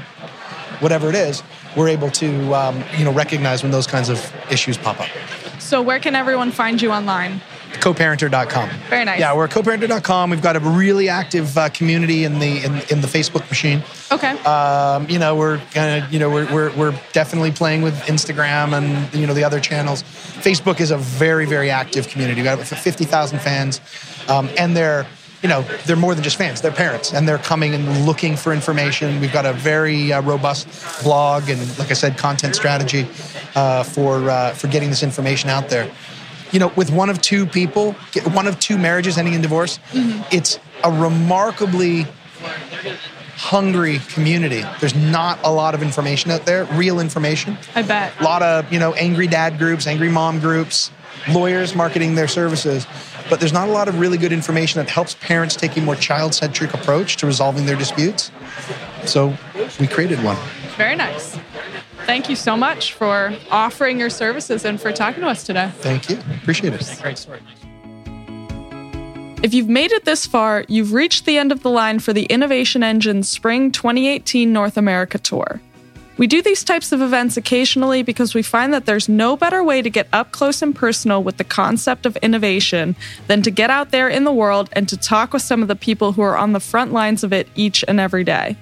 [0.79, 1.43] whatever it is.
[1.75, 5.09] We're able to um, you know recognize when those kinds of issues pop up.
[5.59, 7.41] So, where can everyone find you online?
[7.79, 8.69] coparenter.com.
[8.89, 9.19] Very nice.
[9.19, 10.29] Yeah, we're at coparenter.com.
[10.29, 13.83] We've got a really active uh, community in the in, in the Facebook machine.
[14.11, 14.31] Okay.
[14.43, 18.77] Um, you know, we're kind of, you know, we're, we're, we're definitely playing with Instagram
[18.77, 20.03] and, you know, the other channels.
[20.03, 22.41] Facebook is a very, very active community.
[22.41, 23.81] We've got 50,000 fans.
[24.29, 25.05] Um, and they're,
[25.43, 26.61] you know, they're more than just fans.
[26.61, 29.21] They're parents, and they're coming and looking for information.
[29.21, 30.67] We've got a very uh, robust
[31.03, 33.07] blog and, like I said, content strategy
[33.55, 35.91] uh, for uh, for getting this information out there.
[36.51, 37.93] You know, with one of two people,
[38.31, 40.23] one of two marriages ending in divorce, mm-hmm.
[40.31, 42.05] it's a remarkably
[43.35, 44.63] hungry community.
[44.79, 47.57] There's not a lot of information out there, real information.
[47.75, 48.19] I bet.
[48.19, 50.91] A lot of, you know, angry dad groups, angry mom groups,
[51.29, 52.87] lawyers marketing their services.
[53.29, 55.95] But there's not a lot of really good information that helps parents take a more
[55.95, 58.31] child centric approach to resolving their disputes.
[59.05, 59.35] So
[59.79, 60.37] we created one.
[60.77, 61.37] Very nice.
[62.07, 65.69] Thank you so much for offering your services and for talking to us today.
[65.79, 66.17] Thank you.
[66.41, 66.99] Appreciate it.
[67.01, 67.41] Great story.
[69.43, 72.23] If you've made it this far, you've reached the end of the line for the
[72.23, 75.59] Innovation Engine Spring 2018 North America Tour.
[76.17, 79.81] We do these types of events occasionally because we find that there's no better way
[79.81, 82.95] to get up close and personal with the concept of innovation
[83.27, 85.75] than to get out there in the world and to talk with some of the
[85.75, 88.55] people who are on the front lines of it each and every day.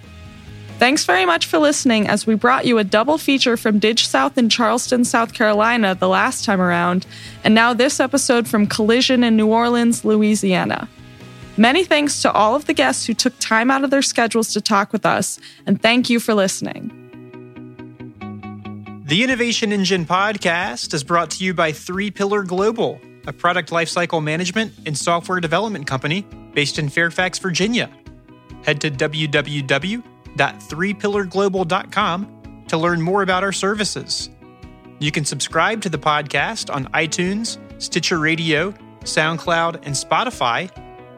[0.78, 4.38] Thanks very much for listening as we brought you a double feature from Dig South
[4.38, 7.06] in Charleston, South Carolina the last time around,
[7.46, 10.90] and now this episode from Collision in New Orleans, Louisiana.
[11.56, 14.60] Many thanks to all of the guests who took time out of their schedules to
[14.60, 16.92] talk with us, and thank you for listening.
[19.06, 24.22] The Innovation Engine podcast is brought to you by Three Pillar Global, a product lifecycle
[24.22, 27.90] management and software development company based in Fairfax, Virginia.
[28.64, 28.90] Head to
[30.38, 34.30] www.threepillarglobal.com to learn more about our services.
[35.00, 38.72] You can subscribe to the podcast on iTunes, Stitcher Radio,
[39.02, 40.72] SoundCloud, and Spotify,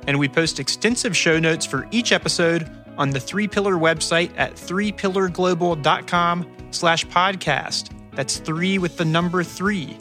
[0.08, 4.56] and we post extensive show notes for each episode on the Three Pillar website at
[4.56, 7.92] threepillarglobal.com slash podcast.
[8.12, 9.98] That's three with the number three.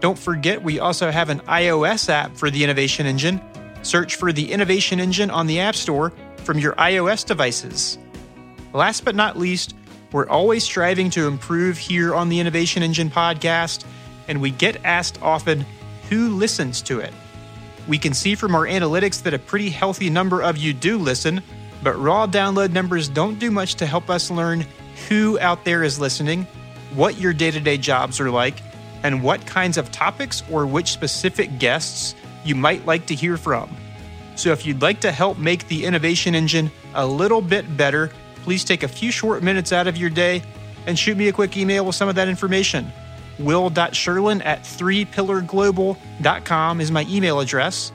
[0.00, 3.40] Don't forget, we also have an iOS app for the Innovation Engine.
[3.82, 7.98] Search for the Innovation Engine on the App Store from your iOS devices.
[8.72, 9.74] Last but not least,
[10.12, 13.84] we're always striving to improve here on the Innovation Engine podcast,
[14.28, 15.64] and we get asked often
[16.08, 17.12] who listens to it.
[17.88, 21.42] We can see from our analytics that a pretty healthy number of you do listen,
[21.82, 24.64] but raw download numbers don't do much to help us learn
[25.08, 26.46] who out there is listening,
[26.94, 28.62] what your day to day jobs are like,
[29.02, 32.14] and what kinds of topics or which specific guests
[32.44, 33.68] you might like to hear from.
[34.36, 38.10] So if you'd like to help make the innovation engine a little bit better,
[38.46, 40.40] please take a few short minutes out of your day
[40.86, 42.92] and shoot me a quick email with some of that information.
[43.40, 47.90] Will.Sherlin at 3pillarglobal.com is my email address.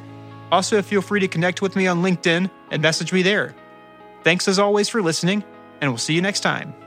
[0.51, 3.55] Also, feel free to connect with me on LinkedIn and message me there.
[4.25, 5.41] Thanks as always for listening,
[5.79, 6.80] and we'll see you next time.